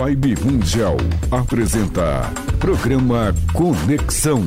Vibe 0.00 0.34
Mundial 0.42 0.96
apresenta 1.30 2.22
Programa 2.58 3.34
Conexão 3.52 4.42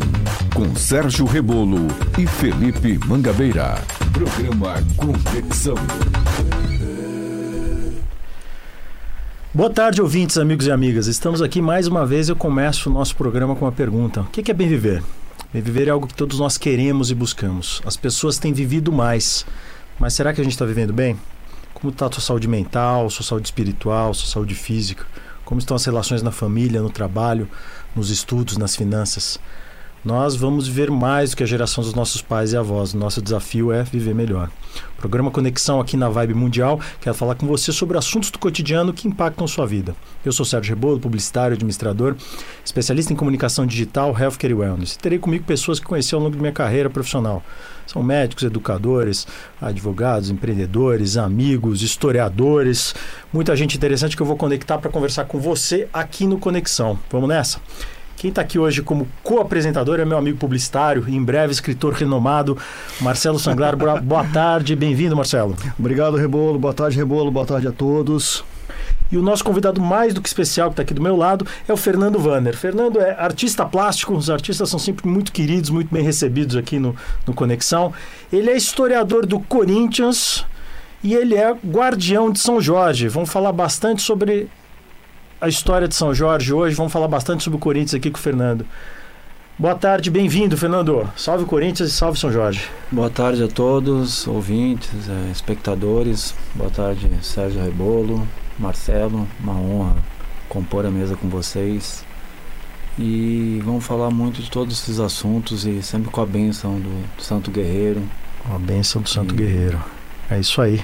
com 0.52 0.76
Sérgio 0.76 1.28
Rebolo 1.28 1.86
e 2.18 2.26
Felipe 2.26 2.98
Mangabeira. 3.06 3.76
Programa 4.12 4.74
Conexão. 4.98 5.76
Boa 9.54 9.70
tarde, 9.70 10.02
ouvintes, 10.02 10.40
amigos 10.40 10.66
e 10.66 10.72
amigas. 10.72 11.06
Estamos 11.06 11.40
aqui 11.40 11.62
mais 11.62 11.86
uma 11.86 12.04
vez. 12.04 12.30
Eu 12.30 12.36
começo 12.36 12.90
o 12.90 12.94
nosso 12.94 13.16
programa 13.16 13.56
com 13.56 13.66
uma 13.66 13.72
pergunta: 13.72 14.22
O 14.22 14.26
que 14.26 14.50
é 14.50 14.56
bem 14.56 14.68
viver? 14.68 15.04
Bem 15.54 15.62
viver 15.62 15.88
é 15.88 15.92
algo 15.92 16.08
que 16.08 16.16
todos 16.16 16.40
nós 16.40 16.58
queremos 16.58 17.12
e 17.12 17.14
buscamos. 17.14 17.80
As 17.86 17.96
pessoas 17.96 18.40
têm 18.40 18.52
vivido 18.52 18.92
mais, 18.92 19.46
mas 20.00 20.16
será 20.16 20.34
que 20.34 20.42
a 20.42 20.44
gente 20.44 20.54
está 20.54 20.66
vivendo 20.66 20.92
bem? 20.92 21.16
Como 21.76 21.92
está 21.92 22.08
a 22.08 22.12
sua 22.12 22.24
saúde 22.24 22.48
mental, 22.48 23.08
sua 23.12 23.24
saúde 23.24 23.46
espiritual, 23.46 24.16
sua 24.16 24.28
saúde 24.28 24.56
física? 24.56 25.06
Como 25.46 25.60
estão 25.60 25.76
as 25.76 25.86
relações 25.86 26.22
na 26.22 26.32
família, 26.32 26.82
no 26.82 26.90
trabalho, 26.90 27.50
nos 27.96 28.10
estudos, 28.10 28.58
nas 28.58 28.76
finanças? 28.76 29.40
Nós 30.04 30.36
vamos 30.36 30.68
viver 30.68 30.92
mais 30.92 31.30
do 31.30 31.38
que 31.38 31.44
a 31.44 31.46
geração 31.46 31.82
dos 31.82 31.94
nossos 31.94 32.22
pais 32.22 32.52
e 32.52 32.58
avós. 32.58 32.94
Nosso 32.94 33.22
desafio 33.22 33.72
é 33.72 33.84
viver 33.84 34.14
melhor. 34.14 34.50
Programa 34.98 35.32
Conexão 35.32 35.80
aqui 35.80 35.96
na 35.96 36.10
Vibe 36.10 36.34
Mundial. 36.34 36.78
Quero 37.00 37.16
falar 37.16 37.36
com 37.36 37.48
você 37.48 37.72
sobre 37.72 37.98
assuntos 37.98 38.30
do 38.30 38.38
cotidiano 38.38 38.92
que 38.92 39.08
impactam 39.08 39.48
sua 39.48 39.66
vida. 39.66 39.96
Eu 40.26 40.34
sou 40.34 40.46
Sérgio 40.46 40.76
Rebolo, 40.76 41.00
publicitário, 41.00 41.56
administrador, 41.56 42.18
especialista 42.66 43.14
em 43.14 43.16
comunicação 43.16 43.66
digital, 43.66 44.14
healthcare 44.20 44.52
e 44.52 44.56
wellness. 44.56 44.98
Terei 44.98 45.18
comigo 45.18 45.46
pessoas 45.46 45.80
que 45.80 45.86
conheci 45.86 46.14
ao 46.14 46.20
longo 46.20 46.36
da 46.36 46.42
minha 46.42 46.52
carreira 46.52 46.90
profissional. 46.90 47.42
São 47.88 48.04
médicos, 48.04 48.44
educadores, 48.44 49.26
advogados, 49.62 50.30
empreendedores, 50.30 51.16
amigos, 51.16 51.82
historiadores, 51.82 52.94
muita 53.32 53.56
gente 53.56 53.78
interessante 53.78 54.18
que 54.18 54.22
eu 54.22 54.28
vou 54.28 54.36
conectar 54.36 54.78
para 54.80 54.92
conversar 54.92 55.26
com 55.26 55.40
você 55.40 55.88
aqui 55.94 56.28
no 56.28 56.38
Conexão. 56.38 57.00
Vamos 57.10 57.30
nessa? 57.30 57.62
Quem 58.24 58.30
está 58.30 58.42
aqui 58.42 58.58
hoje 58.58 58.82
como 58.82 59.06
co-apresentador 59.22 60.00
é 60.00 60.06
meu 60.06 60.18
amigo 60.18 60.38
publicitário 60.38 61.04
em 61.10 61.22
breve 61.22 61.52
escritor 61.52 61.92
renomado, 61.92 62.58
Marcelo 63.02 63.38
Sanglar. 63.38 63.76
Boa 64.02 64.24
tarde, 64.24 64.78
bem-vindo, 64.78 65.14
Marcelo. 65.14 65.58
Obrigado, 65.78 66.16
Rebolo. 66.16 66.58
Boa 66.58 66.74
tarde, 66.74 66.96
Rebolo. 66.96 67.30
Boa 67.30 67.46
tarde 67.46 67.68
a 67.68 67.72
todos. 67.74 68.42
E 69.12 69.18
o 69.18 69.22
nosso 69.22 69.44
convidado 69.44 69.82
mais 69.82 70.14
do 70.14 70.22
que 70.22 70.30
especial, 70.30 70.70
que 70.70 70.76
está 70.76 70.84
aqui 70.84 70.94
do 70.94 71.02
meu 71.02 71.18
lado, 71.18 71.46
é 71.68 71.74
o 71.74 71.76
Fernando 71.76 72.18
Vanner. 72.18 72.56
Fernando 72.56 72.98
é 72.98 73.12
artista 73.12 73.66
plástico, 73.66 74.14
os 74.14 74.30
artistas 74.30 74.70
são 74.70 74.80
sempre 74.80 75.06
muito 75.06 75.34
queridos, 75.34 75.70
muito 75.70 75.94
bem 75.94 76.02
recebidos 76.02 76.56
aqui 76.56 76.80
no, 76.80 76.96
no 77.28 77.34
Conexão. 77.34 77.92
Ele 78.32 78.50
é 78.50 78.56
historiador 78.56 79.26
do 79.26 79.38
Corinthians 79.38 80.46
e 81.04 81.14
ele 81.14 81.36
é 81.36 81.52
guardião 81.52 82.32
de 82.32 82.40
São 82.40 82.62
Jorge. 82.62 83.10
Vamos 83.10 83.30
falar 83.30 83.52
bastante 83.52 84.02
sobre 84.02 84.48
a 85.44 85.50
história 85.50 85.90
de 85.90 85.96
São 85.96 86.14
Jorge 86.14 86.54
hoje. 86.54 86.74
Vamos 86.74 86.94
falar 86.94 87.10
bastante 87.10 87.44
sobre 87.44 87.58
o 87.58 87.60
Corinthians 87.60 87.96
aqui 87.96 88.10
com 88.10 88.18
o 88.18 88.22
Fernando. 88.22 88.66
Boa 89.60 89.76
tarde, 89.76 90.10
bem-vindo, 90.10 90.56
Fernando. 90.56 91.08
Salve 91.18 91.44
Corinthians 91.44 91.90
e 91.90 91.94
salve 91.94 92.18
São 92.18 92.32
Jorge. 92.32 92.70
Boa 92.90 93.10
tarde 93.10 93.44
a 93.44 93.48
todos, 93.50 94.26
ouvintes, 94.26 94.90
é, 95.10 95.32
espectadores. 95.32 96.34
Boa 96.56 96.70
tarde, 96.72 97.10
Sérgio 97.22 97.62
Rebolo, 97.62 98.26
Marcelo. 98.58 99.28
Uma 99.42 99.54
honra 99.54 99.98
compor 100.48 100.86
a 100.86 100.90
mesa 100.90 101.18
com 101.18 101.28
vocês. 101.28 102.06
E 102.98 103.62
vamos 103.66 103.86
falar 103.86 104.12
muito 104.12 104.42
de 104.42 104.50
todos 104.50 104.80
esses 104.80 104.98
assuntos 104.98 105.66
e 105.66 105.84
sempre 105.84 106.10
com 106.10 106.22
a 106.22 106.26
benção 106.26 106.80
do 106.80 107.22
Santo 107.22 107.52
Guerreiro. 107.52 108.02
A 108.50 108.58
benção 108.58 109.02
do 109.02 109.10
Santo 109.10 109.34
e... 109.34 109.38
Guerreiro. 109.38 109.84
É 110.30 110.40
isso 110.40 110.62
aí. 110.62 110.82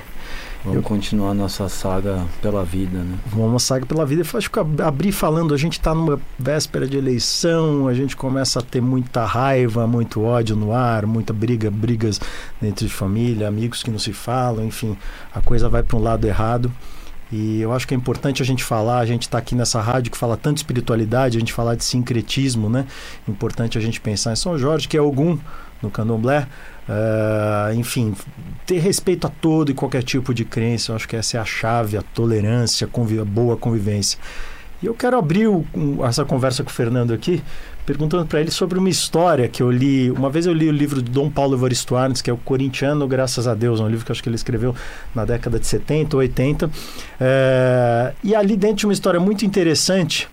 Vamos 0.63 0.83
continuar 0.83 1.33
nossa 1.33 1.69
saga 1.69 2.25
pela 2.41 2.65
vida, 2.65 2.99
né? 2.99 3.17
Vamos 3.27 3.63
saga 3.63 3.85
pela 3.85 4.05
vida. 4.05 4.23
Eu 4.23 4.38
acho 4.38 4.52
que 4.52 4.59
abrir 4.83 5.13
falando, 5.13 5.53
a 5.53 5.57
gente 5.57 5.73
está 5.73 5.95
numa 5.95 6.19
véspera 6.38 6.85
de 6.85 6.97
eleição, 6.97 7.88
a 7.88 7.93
gente 7.93 8.15
começa 8.15 8.59
a 8.59 8.61
ter 8.61 8.81
muita 8.81 9.23
raiva, 9.23 9.87
muito 9.87 10.21
ódio 10.21 10.57
no 10.57 10.73
ar, 10.73 11.05
muita 11.05 11.31
briga, 11.31 11.71
brigas 11.71 12.19
dentro 12.61 12.86
de 12.86 12.92
família, 12.92 13.48
amigos 13.48 13.81
que 13.81 13.89
não 13.89 13.99
se 13.99 14.11
falam, 14.11 14.65
enfim, 14.65 14.98
a 15.33 15.42
coisa 15.42 15.69
vai 15.69 15.81
para 15.81 15.98
um 15.98 16.02
lado 16.02 16.27
errado. 16.27 16.69
E 17.31 17.61
eu 17.61 17.71
acho 17.71 17.87
que 17.87 17.93
é 17.93 17.98
importante 17.98 18.42
a 18.42 18.45
gente 18.45 18.64
falar, 18.64 18.99
a 18.99 19.05
gente 19.05 19.23
está 19.23 19.37
aqui 19.37 19.55
nessa 19.55 19.80
rádio 19.80 20.11
que 20.11 20.17
fala 20.17 20.36
tanto 20.36 20.55
de 20.55 20.61
espiritualidade, 20.61 21.37
a 21.37 21.39
gente 21.39 21.53
falar 21.53 21.75
de 21.75 21.86
sincretismo, 21.86 22.69
né? 22.69 22.86
Importante 23.27 23.77
a 23.77 23.81
gente 23.81 24.02
pensar 24.02 24.33
em 24.33 24.36
São 24.36 24.58
Jorge, 24.58 24.87
que 24.87 24.98
é 24.98 24.99
algum 24.99 25.37
no 25.81 25.89
candomblé. 25.89 26.48
Uh, 26.89 27.73
enfim, 27.76 28.16
ter 28.66 28.80
respeito 28.80 29.27
a 29.27 29.30
todo 29.30 29.70
e 29.70 29.76
qualquer 29.76 30.02
tipo 30.02 30.33
de 30.33 30.44
crença, 30.44 30.92
eu 30.92 30.95
acho 30.95 31.08
que 31.08 31.16
essa 31.16 31.38
é 31.38 31.39
a 31.39 31.45
chave, 31.45 31.95
a 31.95 32.02
tolerância, 32.02 32.88
a, 32.88 32.89
conviv 32.89 33.23
boa 33.23 33.55
convivência. 33.55 34.17
E 34.82 34.88
eu 34.88 34.95
quero 34.95 35.16
abrir 35.16 35.48
o, 35.48 35.66
essa 36.04 36.26
conversa 36.26 36.64
com 36.64 36.70
o 36.70 36.73
Fernando 36.73 37.14
aqui, 37.14 37.44
perguntando 37.86 38.26
para 38.26 38.39
ele 38.39 38.49
sobre 38.49 38.80
uma 38.80 38.89
história 38.89 39.48
que 39.48 39.61
eu 39.61 39.70
li. 39.70 40.10
Uma 40.10 40.32
vez 40.32 40.48
eu 40.48 40.54
li 40.54 40.67
o 40.67 40.72
livro 40.72 40.99
de 40.99 41.11
Dom 41.11 41.30
Paulo 41.30 41.55
Evaristo 41.55 41.95
Arnes, 41.95 42.22
que 42.22 42.30
é 42.30 42.33
o 42.33 42.38
Corintiano, 42.38 43.08
graças 43.08 43.48
a 43.48 43.54
Deus, 43.54 43.80
um 43.80 43.88
livro 43.88 44.04
que 44.04 44.11
eu 44.11 44.14
acho 44.14 44.23
que 44.23 44.30
ele 44.30 44.36
escreveu 44.36 44.73
na 45.14 45.26
década 45.26 45.60
de 45.60 45.67
70 45.67 46.16
ou 46.16 46.22
80. 46.22 46.72
É, 47.20 48.14
e 48.23 48.33
ali 48.33 48.55
dentro 48.58 48.78
de 48.78 48.86
uma 48.88 48.94
história 48.94 49.20
muito 49.20 49.45
interessante 49.45 50.28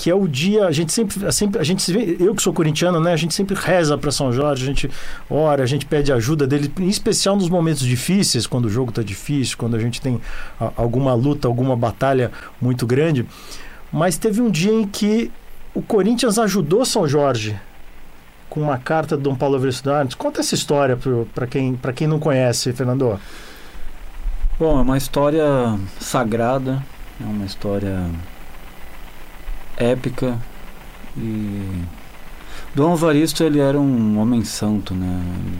que 0.00 0.08
é 0.08 0.14
o 0.14 0.26
dia, 0.26 0.64
a 0.64 0.72
gente 0.72 0.94
sempre, 0.94 1.30
sempre 1.30 1.60
a 1.60 1.62
gente 1.62 1.82
se 1.82 2.16
eu 2.18 2.34
que 2.34 2.42
sou 2.42 2.54
corintiano, 2.54 2.98
né, 2.98 3.12
a 3.12 3.16
gente 3.16 3.34
sempre 3.34 3.54
reza 3.54 3.98
para 3.98 4.10
São 4.10 4.32
Jorge, 4.32 4.62
a 4.62 4.66
gente 4.66 4.90
ora, 5.28 5.62
a 5.62 5.66
gente 5.66 5.84
pede 5.84 6.10
ajuda 6.10 6.46
dele, 6.46 6.72
em 6.80 6.88
especial 6.88 7.36
nos 7.36 7.50
momentos 7.50 7.82
difíceis, 7.82 8.46
quando 8.46 8.64
o 8.64 8.70
jogo 8.70 8.88
está 8.88 9.02
difícil, 9.02 9.58
quando 9.58 9.76
a 9.76 9.78
gente 9.78 10.00
tem 10.00 10.18
alguma 10.74 11.12
luta, 11.12 11.46
alguma 11.46 11.76
batalha 11.76 12.32
muito 12.58 12.86
grande. 12.86 13.26
Mas 13.92 14.16
teve 14.16 14.40
um 14.40 14.50
dia 14.50 14.72
em 14.72 14.86
que 14.86 15.30
o 15.74 15.82
Corinthians 15.82 16.38
ajudou 16.38 16.82
São 16.86 17.06
Jorge 17.06 17.60
com 18.48 18.62
uma 18.62 18.78
carta 18.78 19.18
de 19.18 19.22
Dom 19.22 19.34
Paulo 19.34 19.56
Universidade. 19.56 20.16
Conta 20.16 20.40
essa 20.40 20.54
história 20.54 20.98
para 21.34 21.46
quem, 21.46 21.78
quem 21.94 22.06
não 22.06 22.18
conhece, 22.18 22.72
Fernando. 22.72 23.20
Bom, 24.58 24.78
é 24.78 24.82
uma 24.82 24.96
história 24.96 25.44
sagrada, 26.00 26.82
é 27.20 27.24
uma 27.24 27.44
história 27.44 28.08
épica 29.80 30.38
e 31.16 31.82
Dom 32.74 32.92
Avaristo 32.92 33.42
ele 33.42 33.58
era 33.58 33.80
um 33.80 34.18
homem 34.18 34.44
santo, 34.44 34.94
né? 34.94 35.20
Ele 35.38 35.58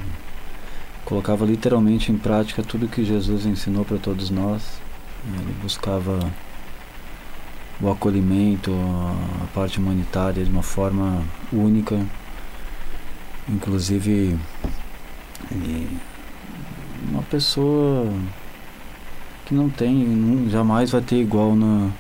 colocava 1.05 1.45
literalmente 1.45 2.13
em 2.13 2.17
prática 2.17 2.63
tudo 2.63 2.87
que 2.87 3.05
Jesus 3.05 3.47
ensinou 3.47 3.85
para 3.85 3.99
todos 3.99 4.31
nós. 4.31 4.81
Ele 5.27 5.55
buscava 5.61 6.19
o 7.81 7.91
acolhimento, 7.91 8.73
a 8.73 9.47
parte 9.55 9.79
humanitária 9.79 10.45
de 10.45 10.51
uma 10.51 10.63
forma 10.63 11.25
única. 11.53 12.07
Inclusive, 13.49 14.39
ele, 15.51 15.99
uma 17.11 17.23
pessoa 17.23 18.07
que 19.47 19.55
não 19.55 19.69
tem, 19.69 20.49
jamais 20.49 20.93
vai 20.93 21.01
ter 21.01 21.17
igual 21.17 21.57
na 21.57 21.91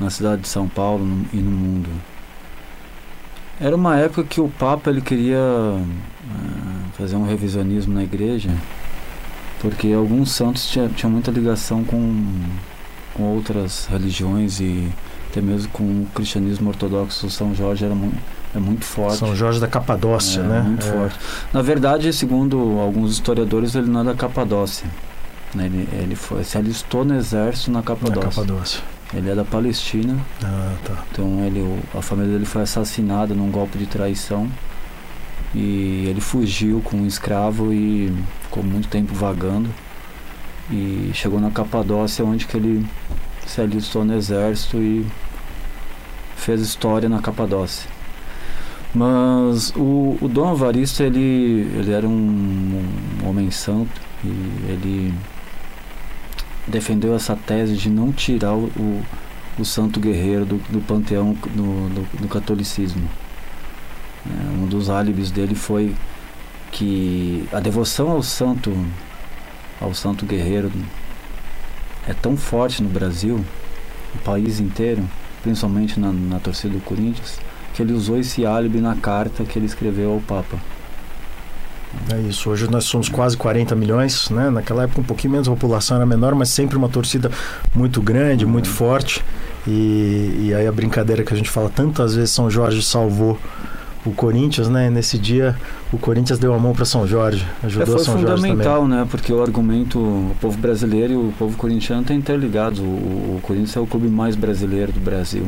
na 0.00 0.10
cidade 0.10 0.42
de 0.42 0.48
São 0.48 0.66
Paulo 0.66 1.04
e 1.32 1.36
no 1.36 1.50
mundo. 1.50 1.90
Era 3.60 3.76
uma 3.76 3.96
época 3.98 4.24
que 4.24 4.40
o 4.40 4.48
Papa 4.48 4.88
ele 4.88 5.02
queria 5.02 5.38
uh, 5.38 6.92
fazer 6.96 7.16
um 7.16 7.26
revisionismo 7.26 7.92
na 7.92 8.02
igreja, 8.02 8.50
porque 9.60 9.92
alguns 9.92 10.30
santos 10.30 10.66
tinham, 10.66 10.88
tinham 10.88 11.12
muita 11.12 11.30
ligação 11.30 11.84
com, 11.84 12.24
com 13.12 13.24
outras 13.24 13.86
religiões 13.86 14.60
e 14.60 14.90
até 15.30 15.42
mesmo 15.42 15.70
com 15.72 15.84
o 15.84 16.06
cristianismo 16.14 16.70
ortodoxo. 16.70 17.28
São 17.28 17.54
Jorge 17.54 17.84
era 17.84 17.94
muito, 17.94 18.16
é 18.54 18.58
muito 18.58 18.84
forte. 18.84 19.18
São 19.18 19.36
Jorge 19.36 19.60
da 19.60 19.68
Capadócia, 19.68 20.40
é, 20.40 20.44
né? 20.44 20.60
Muito 20.62 20.86
é. 20.86 20.90
forte. 20.90 21.18
Na 21.52 21.60
verdade, 21.60 22.10
segundo 22.14 22.78
alguns 22.80 23.12
historiadores, 23.12 23.74
ele 23.74 23.88
não 23.88 24.00
é 24.00 24.04
da 24.04 24.14
Capadócia. 24.14 24.88
Né? 25.54 25.66
Ele, 25.66 25.88
ele 25.92 26.16
foi, 26.16 26.44
se 26.44 26.56
alistou 26.56 27.04
no 27.04 27.14
exército 27.14 27.70
na 27.70 27.82
Capadócia. 27.82 28.24
Na 28.24 28.30
Capadócia. 28.30 28.82
Ele 29.12 29.30
é 29.30 29.34
da 29.34 29.44
Palestina. 29.44 30.18
Ah, 30.42 30.74
tá. 30.84 31.04
Então 31.10 31.44
ele, 31.44 31.80
a 31.94 32.00
família 32.00 32.32
dele 32.32 32.44
foi 32.44 32.62
assassinada 32.62 33.34
num 33.34 33.50
golpe 33.50 33.76
de 33.78 33.86
traição. 33.86 34.48
E 35.54 36.06
ele 36.08 36.20
fugiu 36.20 36.80
com 36.80 36.98
um 36.98 37.06
escravo 37.06 37.72
e 37.72 38.12
ficou 38.42 38.62
muito 38.62 38.88
tempo 38.88 39.12
vagando. 39.12 39.68
E 40.70 41.10
chegou 41.12 41.40
na 41.40 41.50
Capadócia, 41.50 42.24
onde 42.24 42.46
que 42.46 42.56
ele 42.56 42.86
se 43.46 43.60
alistou 43.60 44.04
no 44.04 44.14
exército 44.14 44.76
e 44.76 45.04
fez 46.36 46.60
história 46.60 47.08
na 47.08 47.20
Capadócia. 47.20 47.90
Mas 48.94 49.72
o, 49.76 50.16
o 50.20 50.28
Dom 50.28 50.48
Avaristo, 50.48 51.02
ele, 51.02 51.68
ele 51.76 51.92
era 51.92 52.06
um, 52.06 52.84
um 53.22 53.28
homem 53.28 53.50
santo 53.50 54.00
e 54.24 54.28
ele 54.68 55.14
defendeu 56.66 57.14
essa 57.14 57.36
tese 57.36 57.76
de 57.76 57.88
não 57.88 58.12
tirar 58.12 58.54
o, 58.54 58.66
o, 58.76 59.02
o 59.58 59.64
santo 59.64 60.00
guerreiro 60.00 60.44
do, 60.44 60.56
do 60.68 60.80
panteão 60.80 61.32
do, 61.32 61.88
do, 61.88 62.18
do 62.22 62.28
catolicismo. 62.28 63.08
É, 64.26 64.62
um 64.62 64.66
dos 64.66 64.90
álibis 64.90 65.30
dele 65.30 65.54
foi 65.54 65.94
que 66.70 67.48
a 67.52 67.60
devoção 67.60 68.10
ao 68.10 68.22
santo 68.22 68.72
ao 69.80 69.94
santo 69.94 70.26
guerreiro 70.26 70.70
é 72.06 72.12
tão 72.12 72.36
forte 72.36 72.82
no 72.82 72.88
Brasil 72.88 73.42
o 74.14 74.18
país 74.18 74.60
inteiro, 74.60 75.08
principalmente 75.42 75.98
na, 75.98 76.12
na 76.12 76.38
torcida 76.38 76.74
do 76.74 76.80
Corinthians, 76.80 77.38
que 77.72 77.82
ele 77.82 77.92
usou 77.92 78.18
esse 78.18 78.44
álibi 78.44 78.80
na 78.80 78.94
carta 78.94 79.44
que 79.44 79.58
ele 79.58 79.66
escreveu 79.66 80.12
ao 80.12 80.20
Papa. 80.20 80.58
É 82.12 82.18
isso. 82.20 82.50
Hoje 82.50 82.68
nós 82.70 82.84
somos 82.84 83.08
quase 83.08 83.36
40 83.36 83.74
milhões, 83.74 84.30
né? 84.30 84.48
Naquela 84.50 84.84
época 84.84 85.00
um 85.00 85.04
pouquinho 85.04 85.32
menos, 85.32 85.48
a 85.48 85.50
população 85.50 85.96
era 85.96 86.06
menor, 86.06 86.34
mas 86.34 86.48
sempre 86.48 86.76
uma 86.76 86.88
torcida 86.88 87.30
muito 87.74 88.00
grande, 88.00 88.46
muito 88.46 88.66
Uhum. 88.68 88.72
forte. 88.74 89.24
E, 89.66 90.46
e 90.48 90.54
aí 90.54 90.66
a 90.66 90.72
brincadeira 90.72 91.22
que 91.22 91.34
a 91.34 91.36
gente 91.36 91.50
fala 91.50 91.68
tantas 91.68 92.14
vezes, 92.14 92.30
São 92.30 92.48
Jorge 92.50 92.82
salvou 92.82 93.38
o 94.06 94.12
Corinthians, 94.12 94.68
né? 94.68 94.88
Nesse 94.88 95.18
dia 95.18 95.54
o 95.92 95.98
Corinthians 95.98 96.38
deu 96.38 96.54
a 96.54 96.58
mão 96.58 96.72
para 96.72 96.84
São 96.86 97.06
Jorge, 97.06 97.46
É, 97.62 97.66
ajudou 97.66 97.96
foi 97.96 98.04
São 98.04 98.14
Jorge 98.18 98.26
também. 98.36 98.50
fundamental, 98.52 98.88
né? 98.88 99.06
Porque 99.10 99.32
o 99.32 99.42
argumento, 99.42 99.98
o 99.98 100.34
povo 100.40 100.56
brasileiro 100.56 101.12
e 101.12 101.16
o 101.16 101.32
povo 101.38 101.56
corintiano 101.56 102.02
estão 102.02 102.16
interligados. 102.16 102.78
O, 102.78 102.82
o 102.84 103.40
Corinthians 103.42 103.76
é 103.76 103.80
o 103.80 103.86
clube 103.86 104.08
mais 104.08 104.36
brasileiro 104.36 104.90
do 104.92 105.00
Brasil. 105.00 105.44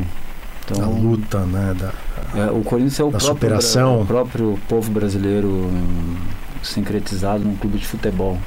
Então, 0.64 0.82
A 0.85 0.87
luta, 0.88 1.41
né? 1.41 1.75
Da, 1.79 1.93
É, 2.41 2.50
o 2.50 2.62
Corinthians 2.62 3.00
é 3.00 3.05
o 3.05 3.11
Da 3.11 3.19
próprio, 3.19 3.35
superação. 3.35 4.03
o 4.03 4.06
próprio 4.06 4.59
povo 4.69 4.91
brasileiro 4.91 5.49
hum, 5.49 6.17
sincretizado 6.62 7.44
num 7.44 7.56
clube 7.56 7.79
de 7.79 7.87
futebol. 7.87 8.38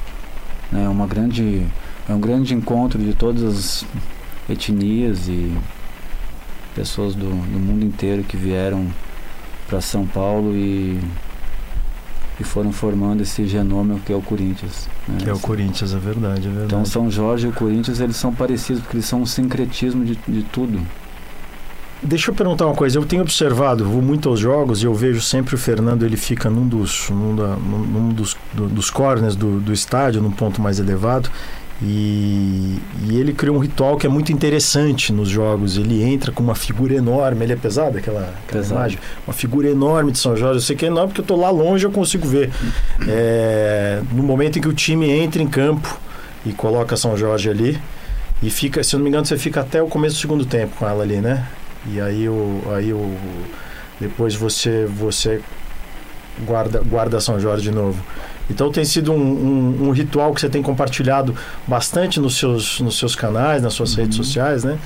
É 0.72 0.88
uma 0.88 1.06
grande 1.06 1.66
é 2.08 2.12
um 2.14 2.20
grande 2.20 2.54
encontro 2.54 2.98
de 2.98 3.12
todas 3.14 3.42
as 3.42 3.84
etnias 4.48 5.28
e 5.28 5.52
pessoas 6.74 7.14
do, 7.14 7.26
do 7.28 7.58
mundo 7.58 7.84
inteiro 7.84 8.22
que 8.22 8.36
vieram 8.36 8.86
para 9.68 9.80
São 9.80 10.06
Paulo 10.06 10.54
e 10.54 11.00
e 12.38 12.44
foram 12.44 12.70
formando 12.70 13.22
esse 13.22 13.46
genoma 13.46 13.98
que 14.04 14.12
é 14.12 14.16
o 14.16 14.20
Corinthians. 14.20 14.88
né? 15.08 15.16
que 15.20 15.28
é 15.28 15.32
o 15.32 15.38
Corinthians, 15.38 15.94
é 15.94 15.98
verdade, 15.98 16.40
é 16.46 16.50
verdade. 16.50 16.66
Então 16.66 16.84
São 16.84 17.10
Jorge 17.10 17.46
e 17.46 17.50
o 17.50 17.52
Corinthians 17.52 17.98
eles 17.98 18.16
são 18.16 18.34
parecidos 18.34 18.82
porque 18.82 18.98
eles 18.98 19.06
são 19.06 19.22
um 19.22 19.26
sincretismo 19.26 20.04
de, 20.04 20.18
de 20.28 20.42
tudo. 20.42 20.80
Deixa 22.02 22.30
eu 22.30 22.34
perguntar 22.34 22.66
uma 22.66 22.74
coisa. 22.74 22.98
Eu 22.98 23.04
tenho 23.04 23.22
observado, 23.22 23.84
vou 23.84 24.02
muito 24.02 24.28
aos 24.28 24.38
jogos 24.38 24.82
e 24.82 24.86
eu 24.86 24.94
vejo 24.94 25.20
sempre 25.20 25.54
o 25.54 25.58
Fernando. 25.58 26.04
Ele 26.04 26.16
fica 26.16 26.48
num 26.50 26.66
dos, 26.68 27.08
num 27.10 27.34
da- 27.34 27.56
num- 27.56 28.10
dos, 28.10 28.36
do- 28.52 28.68
dos 28.68 28.90
corners 28.90 29.34
do, 29.34 29.58
do 29.60 29.72
estádio, 29.72 30.20
num 30.22 30.30
ponto 30.30 30.60
mais 30.60 30.78
elevado. 30.78 31.30
E, 31.82 32.78
e 33.08 33.18
ele 33.18 33.32
criou 33.34 33.56
um 33.56 33.58
ritual 33.58 33.96
que 33.98 34.06
é 34.06 34.08
muito 34.08 34.32
interessante 34.32 35.12
nos 35.12 35.28
jogos. 35.28 35.76
Ele 35.76 36.02
entra 36.02 36.30
com 36.32 36.42
uma 36.42 36.54
figura 36.54 36.94
enorme. 36.94 37.44
Ele 37.44 37.52
é 37.52 37.56
pesado, 37.56 37.98
aquela, 37.98 38.20
aquela 38.20 38.62
Pesado. 38.62 38.74
imagem? 38.80 38.98
Uma 39.26 39.34
figura 39.34 39.68
enorme 39.68 40.12
de 40.12 40.18
São 40.18 40.36
Jorge. 40.36 40.58
Eu 40.58 40.62
sei 40.62 40.76
que 40.76 40.84
é 40.84 40.88
enorme 40.88 41.08
porque 41.08 41.20
eu 41.20 41.24
estou 41.24 41.38
lá 41.40 41.50
longe 41.50 41.84
eu 41.84 41.90
consigo 41.90 42.26
ver. 42.26 42.50
É, 43.08 44.00
no 44.12 44.22
momento 44.22 44.58
em 44.58 44.62
que 44.62 44.68
o 44.68 44.72
time 44.72 45.10
entra 45.10 45.42
em 45.42 45.46
campo 45.48 45.98
e 46.44 46.52
coloca 46.52 46.96
São 46.96 47.16
Jorge 47.16 47.50
ali. 47.50 47.78
E 48.42 48.50
fica, 48.50 48.82
se 48.84 48.94
eu 48.94 48.98
não 48.98 49.04
me 49.04 49.10
engano, 49.10 49.24
você 49.26 49.36
fica 49.38 49.60
até 49.60 49.82
o 49.82 49.86
começo 49.88 50.16
do 50.16 50.20
segundo 50.20 50.44
tempo 50.46 50.76
com 50.78 50.86
ela 50.88 51.02
ali, 51.02 51.16
né? 51.16 51.46
E 51.92 52.00
aí 52.00 52.28
o, 52.28 52.62
aí 52.74 52.92
o 52.92 53.14
depois 54.00 54.34
você 54.34 54.86
você 54.86 55.40
guarda 56.44 56.80
guarda 56.84 57.20
São 57.20 57.38
Jorge 57.40 57.62
de 57.64 57.70
novo. 57.70 58.02
Então 58.48 58.70
tem 58.70 58.84
sido 58.84 59.12
um, 59.12 59.16
um- 59.16 59.88
um 59.88 59.90
ritual 59.90 60.32
que 60.32 60.40
você 60.40 60.48
tem 60.48 60.62
compartilhado 60.62 61.34
bastante 61.66 62.20
nos 62.20 62.36
seus, 62.38 62.80
nos 62.80 62.96
seus 62.98 63.16
canais, 63.16 63.60
nas 63.62 63.74
suas 63.74 63.92
Uhum. 63.94 64.02
redes 64.02 64.16
sociais, 64.16 64.62
né? 64.64 64.78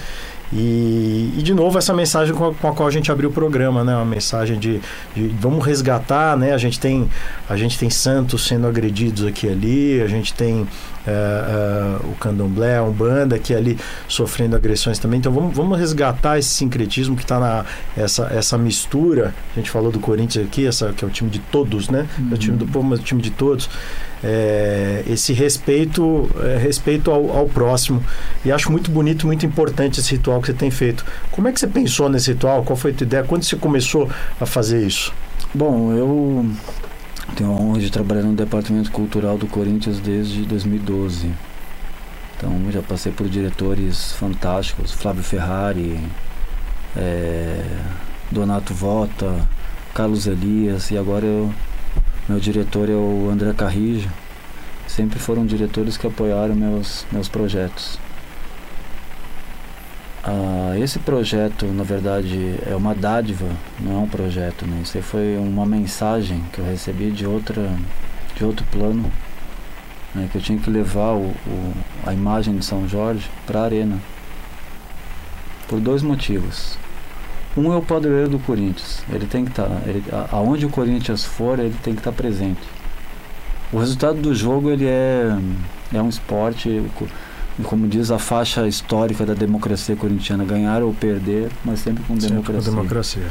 E, 0.53 1.33
e, 1.39 1.43
de 1.43 1.55
novo 1.55 1.79
essa 1.79 1.95
mensagem 1.95 2.35
com 2.35 2.49
a, 2.49 2.55
com 2.55 2.67
a 2.69 2.73
qual 2.73 2.89
a 2.89 2.91
gente 2.91 3.13
abriu 3.13 3.29
o 3.29 3.33
programa, 3.33 3.85
né? 3.85 3.95
Uma 3.95 4.05
mensagem 4.05 4.59
de, 4.59 4.81
de 5.15 5.29
vamos 5.39 5.65
resgatar, 5.65 6.37
né? 6.37 6.53
A 6.53 6.59
gente 6.59 6.81
tem 6.81 7.09
a 7.49 7.57
gente 7.57 7.79
tem 7.79 7.89
santos 7.89 8.47
sendo 8.49 8.67
agredidos 8.67 9.25
aqui 9.25 9.47
e 9.47 9.51
ali, 9.51 10.03
a 10.03 10.09
gente 10.09 10.35
tem 10.35 10.67
eh, 11.11 11.45
eh, 12.03 12.07
o 12.07 12.15
candomblé, 12.17 12.77
a 12.77 12.83
umbanda 12.83 13.37
aqui 13.37 13.53
e 13.53 13.57
ali 13.57 13.79
sofrendo 14.09 14.57
agressões 14.57 14.99
também. 14.99 15.19
Então 15.19 15.33
vamos, 15.33 15.55
vamos 15.55 15.79
resgatar 15.79 16.39
esse 16.39 16.49
sincretismo 16.49 17.17
que 17.17 17.23
está 17.23 17.39
na 17.39 17.65
essa, 17.97 18.31
essa 18.33 18.57
mistura. 18.57 19.35
A 19.53 19.59
gente 19.59 19.71
falou 19.71 19.91
do 19.91 19.99
Corinthians 19.99 20.47
aqui, 20.47 20.67
essa 20.67 20.93
que 20.93 21.05
é 21.05 21.09
o 21.09 21.11
time 21.11 21.31
de 21.31 21.39
todos, 21.39 21.89
né? 21.89 22.07
É 22.31 22.35
o 22.35 22.39
time 22.39 22.57
do 22.57 22.67
povo, 22.67 22.87
mas 22.87 23.01
o 23.01 23.03
time 23.03 23.21
de 23.21 23.31
todos. 23.31 23.69
É, 24.23 25.03
esse 25.07 25.33
respeito, 25.33 26.31
é, 26.43 26.59
respeito 26.59 27.11
ao, 27.11 27.37
ao 27.37 27.47
próximo. 27.47 28.03
E 28.45 28.53
acho 28.53 28.71
muito 28.71 28.91
bonito, 28.91 29.27
muito 29.27 29.47
importante 29.47 30.01
esse 30.01 30.13
ritual 30.13 30.41
que 30.41 30.47
você 30.49 30.55
tem 30.55 30.71
feito. 30.71 31.05
Como 31.31 31.49
é 31.49 31.53
que 31.53 31.59
você 31.59 31.67
pensou 31.67 32.09
nesse 32.09 32.33
ritual? 32.33 32.63
Qual 32.63 32.77
foi 32.77 32.93
a 32.93 32.95
tua 32.95 33.05
ideia? 33.05 33.25
Quando 33.25 33.43
você 33.43 33.57
começou 33.57 34.09
a 34.41 34.47
fazer 34.47 34.87
isso? 34.87 35.13
Bom, 35.55 35.93
eu 35.93 36.47
tenho 37.37 37.51
a 37.51 37.55
honra 37.55 37.81
de 37.81 37.91
trabalhar 37.91 38.23
no 38.23 38.35
departamento 38.35 38.91
cultural 38.91 39.39
do 39.39 39.47
Corinthians 39.47 39.99
desde 39.99 40.43
2012. 40.45 41.33
Então 42.37 42.51
já 42.71 42.83
passei 42.83 43.13
por 43.13 43.29
diretores 43.29 44.13
fantásticos, 44.13 44.93
Flávio 44.93 45.23
Ferrari, 45.23 46.01
eh, 46.97 47.65
Donato 48.31 48.73
Vota, 48.73 49.47
Carlos 49.95 50.27
Elias 50.27 50.91
e 50.91 50.97
agora 50.97 51.27
eu, 51.27 51.53
meu 52.29 52.41
diretor 52.41 52.89
é 52.89 52.95
o 52.95 53.29
André 53.31 53.53
Carrijo. 53.53 54.09
Sempre 54.87 55.19
foram 55.19 55.47
diretores 55.47 55.97
que 55.97 56.07
apoiaram 56.07 56.55
meus, 56.55 57.07
meus 57.13 57.29
projetos. 57.29 57.99
Ah, 60.23 60.75
esse 60.79 60.99
projeto, 60.99 61.65
na 61.67 61.83
verdade, 61.83 62.57
é 62.67 62.75
uma 62.77 62.95
dádiva, 62.95 63.47
não 63.81 63.93
é 63.93 63.99
um 64.05 64.09
projeto, 64.09 64.67
né? 64.67 64.81
Isso 64.83 65.01
foi 65.03 65.37
uma 65.39 65.65
mensagem 65.65 66.45
que 66.53 66.59
eu 66.59 66.65
recebi 66.65 67.11
de 67.11 67.27
outra, 67.27 67.71
de 68.37 68.45
outro 68.45 68.65
plano, 68.71 69.11
né? 70.15 70.29
que 70.31 70.37
eu 70.37 70.43
tinha 70.43 70.59
que 70.59 70.69
levar 70.69 71.13
o, 71.15 71.29
o- 71.47 71.73
a 72.05 72.13
imagem 72.13 72.57
de 72.59 72.65
São 72.65 72.87
Jorge 72.87 73.31
para 73.47 73.61
a 73.61 73.65
arena, 73.65 73.99
por 75.69 75.81
dois 75.81 76.03
motivos. 76.03 76.77
Um 77.57 77.73
é 77.73 77.77
o 77.77 77.83
padroeiro 77.83 78.29
do 78.29 78.39
Corinthians, 78.39 79.03
ele 79.11 79.27
tem 79.27 79.45
que 79.45 79.51
estar, 79.53 79.65
a- 80.13 80.29
aonde 80.37 80.67
o 80.67 80.71
Corinthians 80.71 81.25
for, 81.25 81.59
ele 81.59 81.75
tem 81.83 81.95
que 81.95 82.01
estar 82.01 82.13
presente. 82.13 82.61
O 83.73 83.79
resultado 83.79 84.21
do 84.21 84.35
jogo 84.35 84.71
ele 84.71 84.87
é, 84.87 85.29
é 85.95 86.03
um 86.03 86.09
esporte, 86.11 86.69
o 86.69 87.09
como 87.63 87.87
diz 87.89 88.11
a 88.11 88.19
faixa 88.19 88.67
histórica 88.69 89.25
da 89.27 89.35
democracia 89.35 89.95
corintiana, 89.97 90.45
ganhar 90.45 90.83
ou 90.83 90.93
perder, 90.93 91.51
mas 91.65 91.81
sempre 91.81 92.03
com 92.05 92.15
Sempre 92.21 92.37
com 92.37 92.43
democracia. 92.43 92.71
democracia. 92.73 93.27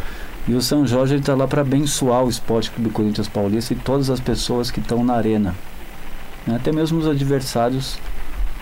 E 0.47 0.53
o 0.53 0.61
São 0.61 0.85
Jorge 0.87 1.15
está 1.15 1.35
lá 1.35 1.47
para 1.47 1.61
abençoar 1.61 2.23
o 2.23 2.29
Esporte 2.29 2.71
Clube 2.71 2.89
Corinthians 2.89 3.27
Paulista 3.27 3.73
e 3.73 3.75
todas 3.77 4.09
as 4.09 4.19
pessoas 4.19 4.71
que 4.71 4.79
estão 4.79 5.03
na 5.03 5.13
arena. 5.13 5.53
Né? 6.47 6.55
Até 6.55 6.71
mesmo 6.71 6.97
os 6.99 7.07
adversários, 7.07 7.99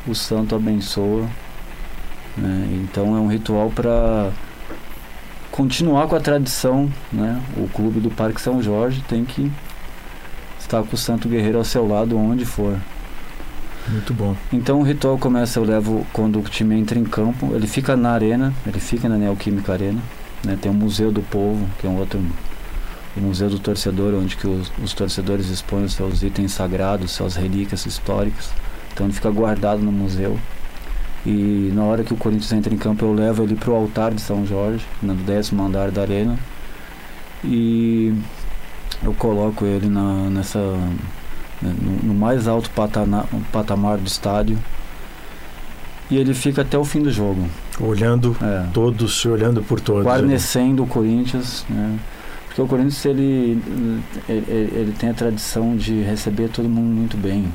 o 0.08 0.14
santo 0.14 0.56
abençoa. 0.56 1.26
né? 2.36 2.68
Então 2.84 3.16
é 3.16 3.20
um 3.20 3.28
ritual 3.28 3.70
para 3.74 4.32
continuar 5.52 6.08
com 6.08 6.16
a 6.16 6.20
tradição. 6.20 6.92
Né? 7.12 7.42
O 7.56 7.68
clube 7.70 8.00
do 8.00 8.10
Parque 8.10 8.42
São 8.42 8.62
Jorge 8.62 9.02
tem 9.08 9.24
que 9.24 9.52
estar 10.60 10.84
com 10.84 10.96
o 10.96 10.98
Santo 10.98 11.30
Guerreiro 11.30 11.58
ao 11.58 11.64
seu 11.64 11.88
lado 11.88 12.18
onde 12.18 12.44
for. 12.46 12.76
Muito 13.90 14.14
bom. 14.14 14.36
Então 14.52 14.80
o 14.80 14.84
ritual 14.84 15.18
começa, 15.18 15.60
eu 15.60 15.64
levo 15.64 16.06
quando 16.12 16.40
o 16.40 16.44
time 16.44 16.76
entra 16.76 16.98
em 17.00 17.04
campo, 17.04 17.54
ele 17.54 17.68
fica 17.68 17.96
na 17.96 18.12
arena, 18.12 18.54
ele 18.66 18.80
fica 18.80 19.08
na 19.08 19.18
Neoquímica 19.18 19.74
Arena, 19.74 20.02
né? 20.44 20.58
Tem 20.60 20.72
o 20.72 20.76
Museu 20.76 21.12
do 21.12 21.22
Povo, 21.22 21.68
que 21.80 21.88
é 21.88 21.90
um 21.90 21.98
outro 21.98 22.22
o 23.16 23.22
Museu 23.22 23.50
do 23.50 23.58
Torcedor, 23.58 24.14
onde 24.14 24.38
que 24.38 24.48
os, 24.48 24.72
os 24.82 24.94
torcedores 24.94 25.50
expõem 25.50 25.86
os 25.86 25.94
seus 25.94 26.22
itens 26.22 26.52
sagrados, 26.52 27.12
suas 27.12 27.36
relíquias 27.36 27.86
históricas. 27.86 28.52
Então 28.94 29.08
ele 29.08 29.14
fica 29.14 29.32
guardado 29.32 29.82
no 29.82 29.92
museu. 29.92 30.40
E 31.26 31.72
na 31.74 31.84
hora 31.84 32.04
que 32.04 32.14
o 32.14 32.18
Corinthians 32.18 32.52
entra 32.52 32.74
em 32.74 32.78
campo, 32.78 33.06
eu 33.06 33.14
levo 33.14 33.44
ele 33.44 33.56
para 33.56 33.72
o 33.72 33.76
altar 33.76 34.14
de 34.14 34.22
São 34.22 34.46
Jorge, 34.46 34.86
no 35.02 35.16
décimo 35.16 35.64
andar 35.64 35.92
da 35.92 36.02
arena. 36.02 36.38
E 37.44 38.14
eu 39.04 39.14
coloco 39.14 39.66
ele 39.66 39.88
na, 39.90 40.30
nessa 40.30 40.60
né, 41.62 41.74
no, 41.82 42.08
no 42.10 42.14
mais 42.14 42.48
alto 42.48 42.70
patana- 42.72 43.26
patamar 43.52 43.98
do 43.98 44.08
estádio 44.08 44.58
e 46.10 46.16
ele 46.18 46.34
fica 46.34 46.62
até 46.62 46.78
o 46.78 46.86
fim 46.86 47.02
do 47.02 47.12
jogo, 47.12 47.48
Olhando 47.80 48.36
é, 48.42 48.66
todos, 48.74 49.26
olhando 49.26 49.62
por 49.62 49.80
todos. 49.80 50.04
guarnecendo 50.04 50.84
o 50.84 50.88
Corinthians, 50.88 51.66
né? 51.70 52.00
porque 52.48 52.62
o 52.62 52.68
Corinthians 52.68 53.06
ele, 53.06 53.62
ele, 54.28 54.46
ele 54.50 54.96
tem 54.98 55.10
a 55.10 55.14
tradição 55.14 55.76
de 55.76 56.02
receber 56.02 56.50
todo 56.50 56.68
mundo 56.70 56.88
muito 56.96 57.18
bem, 57.18 57.52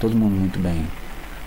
todo 0.00 0.14
mundo 0.16 0.34
muito 0.34 0.58
bem. 0.58 0.84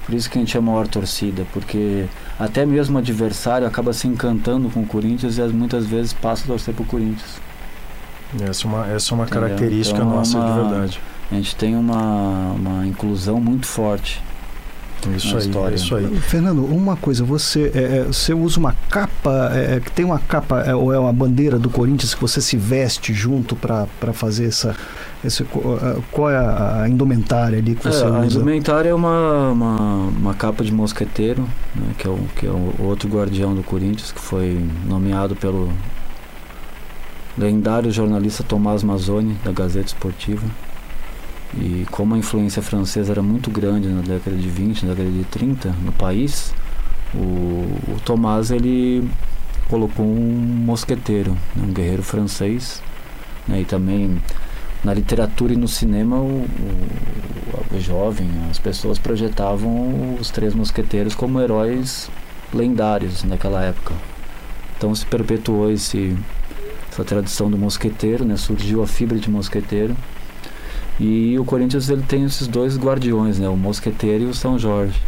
Por 0.05 0.15
isso 0.15 0.27
que 0.27 0.39
a 0.39 0.41
gente 0.41 0.55
é 0.57 0.59
a 0.59 0.63
maior 0.63 0.87
torcida, 0.87 1.45
porque 1.53 2.05
até 2.39 2.65
mesmo 2.65 2.95
o 2.95 2.99
adversário 2.99 3.67
acaba 3.67 3.93
se 3.93 4.07
encantando 4.07 4.67
com 4.69 4.79
o 4.79 4.85
Corinthians 4.87 5.37
e 5.37 5.41
muitas 5.49 5.85
vezes 5.85 6.13
passa 6.13 6.45
a 6.45 6.47
torcer 6.47 6.73
pro 6.73 6.83
Corinthians. 6.85 7.39
Essa 8.41 8.65
é 8.65 8.71
uma, 8.71 8.87
essa 8.87 9.13
é 9.13 9.15
uma 9.15 9.25
Entendeu? 9.25 9.41
característica 9.41 9.99
Então, 9.99 10.11
é 10.11 10.15
nossa 10.15 10.31
de 10.31 10.45
uma- 10.45 10.69
verdade. 10.69 10.99
A 11.31 11.35
gente 11.35 11.55
tem 11.55 11.75
uma, 11.75 12.53
uma 12.53 12.87
inclusão 12.87 13.39
muito 13.39 13.67
forte. 13.67 14.21
Isso 15.15 15.29
na 15.29 15.39
aí, 15.39 15.47
história. 15.47 15.75
isso 15.75 15.95
aí. 15.95 16.17
Fernando, 16.17 16.65
uma 16.65 16.97
coisa, 16.97 17.23
você, 17.23 17.71
é, 17.73 17.99
é, 17.99 18.03
você 18.03 18.33
usa 18.33 18.59
uma 18.59 18.75
capa, 18.89 19.51
é, 19.53 19.75
é, 19.75 19.79
que 19.79 19.91
tem 19.91 20.03
uma 20.03 20.19
capa, 20.19 20.61
é, 20.61 20.75
ou 20.75 20.93
é 20.93 20.99
uma 20.99 21.13
bandeira 21.13 21.57
do 21.57 21.69
Corinthians 21.69 22.13
que 22.13 22.19
você 22.19 22.41
se 22.41 22.57
veste 22.57 23.13
junto 23.13 23.55
para 23.55 23.87
fazer 24.11 24.47
essa, 24.47 24.75
Esse, 25.23 25.45
qual 26.11 26.29
é 26.29 26.37
a 26.37 26.85
indumentária 26.89 27.59
ali 27.59 27.75
que 27.75 27.83
você 27.83 28.03
é, 28.03 28.07
usa? 28.07 28.19
A 28.19 28.25
indumentária 28.25 28.89
é 28.89 28.93
uma, 28.93 29.51
uma, 29.51 29.77
uma 29.77 30.33
capa 30.33 30.63
de 30.63 30.71
mosqueteiro, 30.71 31.43
né, 31.75 31.93
que, 31.97 32.05
é 32.05 32.09
o, 32.09 32.19
que 32.35 32.45
é 32.45 32.51
o 32.51 32.73
outro 32.79 33.07
guardião 33.07 33.55
do 33.55 33.63
Corinthians, 33.63 34.11
que 34.11 34.19
foi 34.19 34.59
nomeado 34.85 35.35
pelo 35.35 35.71
lendário 37.37 37.89
jornalista 37.89 38.43
Tomás 38.43 38.83
Mazzoni, 38.83 39.37
da 39.45 39.51
Gazeta 39.53 39.87
Esportiva. 39.87 40.43
E 41.57 41.85
como 41.89 42.13
a 42.13 42.17
influência 42.17 42.61
francesa 42.61 43.11
era 43.11 43.23
muito 43.23 43.49
grande 43.49 43.87
na 43.87 44.01
década 44.01 44.35
de 44.35 44.47
20, 44.47 44.85
na 44.85 44.93
década 44.93 45.15
de 45.15 45.23
30 45.25 45.69
no 45.83 45.91
país, 45.91 46.53
o, 47.13 47.17
o 47.17 47.99
Tomás 48.05 48.51
ele 48.51 49.09
colocou 49.67 50.05
um 50.05 50.31
mosqueteiro, 50.65 51.31
né, 51.55 51.63
um 51.67 51.73
guerreiro 51.73 52.03
francês, 52.03 52.81
né, 53.47 53.61
e 53.61 53.65
também 53.65 54.21
na 54.83 54.93
literatura 54.93 55.53
e 55.53 55.57
no 55.57 55.67
cinema 55.67 56.17
o, 56.17 56.45
o, 56.45 57.75
o, 57.75 57.79
jovem, 57.79 58.29
as 58.49 58.59
pessoas 58.59 58.99
projetavam 58.99 60.15
os 60.19 60.29
três 60.29 60.53
mosqueteiros 60.53 61.15
como 61.15 61.41
heróis 61.41 62.09
lendários 62.53 63.23
naquela 63.23 63.63
época. 63.63 63.93
Então 64.77 64.93
se 64.93 65.05
perpetuou 65.05 65.71
esse, 65.71 66.15
essa 66.91 67.03
tradição 67.03 67.49
do 67.49 67.57
mosqueteiro, 67.57 68.23
né, 68.23 68.37
surgiu 68.37 68.83
a 68.83 68.87
fibra 68.87 69.17
de 69.17 69.29
mosqueteiro 69.29 69.95
e 70.99 71.39
o 71.39 71.45
Corinthians 71.45 71.89
ele 71.89 72.03
tem 72.03 72.25
esses 72.25 72.47
dois 72.47 72.77
guardiões, 72.77 73.39
né? 73.39 73.47
O 73.47 73.55
Mosqueteiro 73.55 74.25
e 74.25 74.27
o 74.27 74.33
São 74.33 74.59
Jorge. 74.59 75.01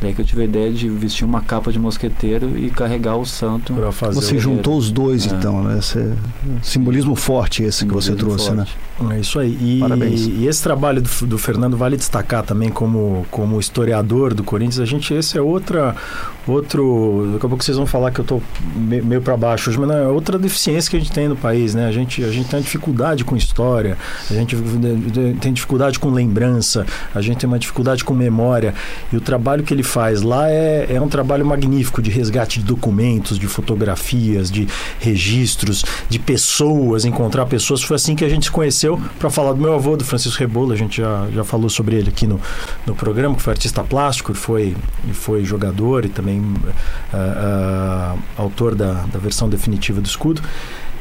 Daí 0.00 0.12
que 0.12 0.20
eu 0.20 0.24
tive 0.24 0.42
a 0.42 0.44
ideia 0.44 0.72
de 0.72 0.88
vestir 0.88 1.24
uma 1.24 1.40
capa 1.40 1.72
de 1.72 1.78
mosqueteiro 1.78 2.58
e 2.58 2.70
carregar 2.70 3.16
o 3.16 3.24
santo. 3.24 3.74
Você 4.12 4.38
juntou 4.38 4.76
os 4.76 4.90
dois, 4.90 5.26
é. 5.26 5.34
então, 5.34 5.62
né? 5.62 5.78
Esse, 5.78 6.12
simbolismo 6.62 7.14
forte 7.14 7.62
esse 7.62 7.78
simbolismo 7.78 8.16
que 8.16 8.22
você 8.22 8.26
trouxe, 8.26 8.50
né? 8.50 8.64
forte. 8.64 8.76
né? 9.00 9.16
É 9.16 9.20
isso 9.20 9.38
aí. 9.38 9.56
E, 9.60 9.80
Parabéns. 9.80 10.26
E 10.26 10.46
esse 10.46 10.62
trabalho 10.62 11.02
do, 11.02 11.26
do, 11.26 11.38
Fernando 11.38 11.76
vale 11.76 11.96
destacar 11.96 12.42
também 12.42 12.70
como, 12.70 13.26
como 13.30 13.58
historiador 13.60 14.34
do 14.34 14.42
Corinthians. 14.42 14.80
A 14.80 14.84
gente, 14.84 15.12
esse 15.14 15.36
é 15.36 15.40
outra, 15.40 15.94
outro. 16.46 17.30
Daqui 17.34 17.46
a 17.46 17.48
pouco 17.48 17.64
vocês 17.64 17.76
vão 17.76 17.86
falar 17.86 18.10
que 18.10 18.20
eu 18.20 18.22
estou 18.22 18.42
meio 18.74 19.20
para 19.20 19.36
baixo 19.36 19.70
hoje, 19.70 19.78
mas 19.78 19.88
não, 19.88 19.96
é 19.96 20.08
outra 20.08 20.38
deficiência 20.38 20.90
que 20.90 20.96
a 20.96 21.00
gente 21.00 21.12
tem 21.12 21.28
no 21.28 21.36
país, 21.36 21.74
né? 21.74 21.86
A 21.86 21.92
gente, 21.92 22.22
a 22.24 22.30
gente 22.30 22.48
tem 22.48 22.60
dificuldade 22.60 23.24
com 23.24 23.36
história, 23.36 23.96
a 24.30 24.34
gente 24.34 24.56
tem 25.40 25.52
dificuldade 25.52 25.98
com 25.98 26.10
lembrança, 26.10 26.86
a 27.14 27.20
gente 27.20 27.38
tem 27.38 27.48
uma 27.48 27.58
dificuldade 27.58 28.04
com 28.04 28.14
memória. 28.14 28.74
E 29.12 29.16
o 29.16 29.20
trabalho 29.20 29.62
que 29.62 29.74
ele 29.74 29.82
faz 29.86 30.22
lá 30.22 30.50
é, 30.50 30.94
é 30.94 31.00
um 31.00 31.08
trabalho 31.08 31.46
magnífico 31.46 32.02
de 32.02 32.10
resgate 32.10 32.58
de 32.60 32.66
documentos, 32.66 33.38
de 33.38 33.46
fotografias, 33.46 34.50
de 34.50 34.68
registros, 35.00 35.84
de 36.08 36.18
pessoas, 36.18 37.04
encontrar 37.04 37.46
pessoas. 37.46 37.82
Foi 37.82 37.96
assim 37.96 38.14
que 38.14 38.24
a 38.24 38.28
gente 38.28 38.44
se 38.44 38.50
conheceu 38.50 39.00
para 39.18 39.30
falar 39.30 39.52
do 39.52 39.60
meu 39.60 39.74
avô, 39.74 39.96
do 39.96 40.04
Francisco 40.04 40.38
Rebolo. 40.38 40.72
A 40.72 40.76
gente 40.76 41.00
já, 41.00 41.28
já 41.32 41.44
falou 41.44 41.70
sobre 41.70 41.96
ele 41.96 42.10
aqui 42.10 42.26
no, 42.26 42.40
no 42.84 42.94
programa, 42.94 43.34
que 43.34 43.42
foi 43.42 43.52
artista 43.52 43.82
plástico, 43.82 44.34
foi, 44.34 44.76
foi 45.12 45.44
jogador 45.44 46.04
e 46.04 46.08
também 46.08 46.40
uh, 46.40 48.14
uh, 48.14 48.18
autor 48.36 48.74
da, 48.74 49.04
da 49.12 49.18
versão 49.18 49.48
definitiva 49.48 50.00
do 50.00 50.06
escudo. 50.06 50.42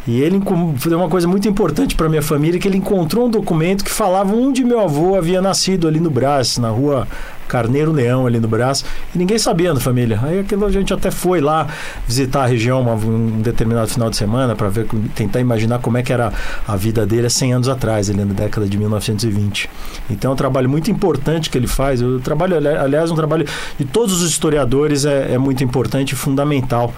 E 0.07 0.21
ele 0.21 0.39
deu 0.87 0.99
uma 0.99 1.09
coisa 1.09 1.27
muito 1.27 1.47
importante 1.47 1.95
para 1.95 2.07
minha 2.07 2.21
família, 2.21 2.59
que 2.59 2.67
ele 2.67 2.77
encontrou 2.77 3.25
um 3.25 3.29
documento 3.29 3.83
que 3.83 3.89
falava 3.89 4.35
onde 4.35 4.63
meu 4.63 4.79
avô 4.79 5.15
havia 5.15 5.41
nascido 5.41 5.87
ali 5.87 5.99
no 5.99 6.11
Brás, 6.11 6.59
na 6.59 6.69
rua 6.69 7.07
Carneiro 7.47 7.91
Leão 7.91 8.27
ali 8.27 8.39
no 8.39 8.47
Brás, 8.47 8.85
e 9.13 9.17
ninguém 9.17 9.39
sabia 9.39 9.73
na 9.73 9.79
família. 9.79 10.19
Aí 10.21 10.39
aquilo 10.39 10.65
a 10.65 10.71
gente 10.71 10.93
até 10.93 11.09
foi 11.09 11.41
lá 11.41 11.67
visitar 12.07 12.43
a 12.43 12.45
região 12.45 12.81
uma, 12.81 12.93
um 12.93 13.41
determinado 13.41 13.87
final 13.87 14.09
de 14.09 14.17
semana 14.17 14.55
para 14.55 14.69
ver, 14.69 14.87
tentar 15.15 15.39
imaginar 15.39 15.79
como 15.79 15.97
é 15.97 16.03
que 16.03 16.13
era 16.13 16.31
a 16.67 16.75
vida 16.75 17.03
dele 17.05 17.25
há 17.25 17.29
100 17.29 17.53
anos 17.53 17.69
atrás, 17.69 18.07
ali 18.07 18.23
na 18.23 18.33
década 18.33 18.67
de 18.67 18.77
1920. 18.77 19.69
Então 20.09 20.31
é 20.31 20.33
um 20.33 20.37
trabalho 20.37 20.69
muito 20.69 20.91
importante 20.91 21.49
que 21.49 21.57
ele 21.57 21.67
faz. 21.67 22.01
O 22.01 22.19
trabalho, 22.19 22.55
aliás, 22.57 23.09
um 23.09 23.15
trabalho 23.15 23.47
de 23.77 23.85
todos 23.85 24.21
os 24.21 24.29
historiadores 24.29 25.03
é, 25.05 25.33
é 25.33 25.37
muito 25.37 25.63
importante 25.63 26.11
e 26.11 26.15
fundamental 26.15 26.93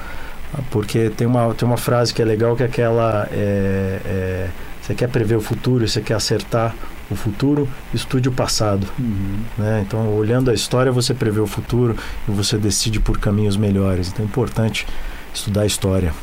porque 0.71 1.09
tem 1.09 1.27
uma, 1.27 1.53
tem 1.53 1.67
uma 1.67 1.77
frase 1.77 2.13
que 2.13 2.21
é 2.21 2.25
legal 2.25 2.55
que 2.55 2.63
é 2.63 2.65
aquela 2.65 3.27
é, 3.31 3.99
é, 4.05 4.49
você 4.81 4.95
quer 4.95 5.09
prever 5.09 5.35
o 5.35 5.41
futuro, 5.41 5.85
você 5.85 6.01
quer 6.01 6.13
acertar 6.13 6.73
o 7.11 7.15
futuro, 7.15 7.67
estude 7.93 8.29
o 8.29 8.31
passado. 8.31 8.87
Uhum. 8.97 9.39
Né? 9.57 9.83
Então, 9.85 10.15
olhando 10.15 10.49
a 10.49 10.53
história, 10.53 10.91
você 10.91 11.13
prevê 11.13 11.41
o 11.41 11.47
futuro 11.47 11.95
e 12.27 12.31
você 12.31 12.57
decide 12.57 12.99
por 12.99 13.17
caminhos 13.17 13.57
melhores. 13.57 14.07
Então, 14.09 14.23
é 14.23 14.27
importante 14.27 14.87
estudar 15.33 15.61
a 15.61 15.65
história. 15.65 16.13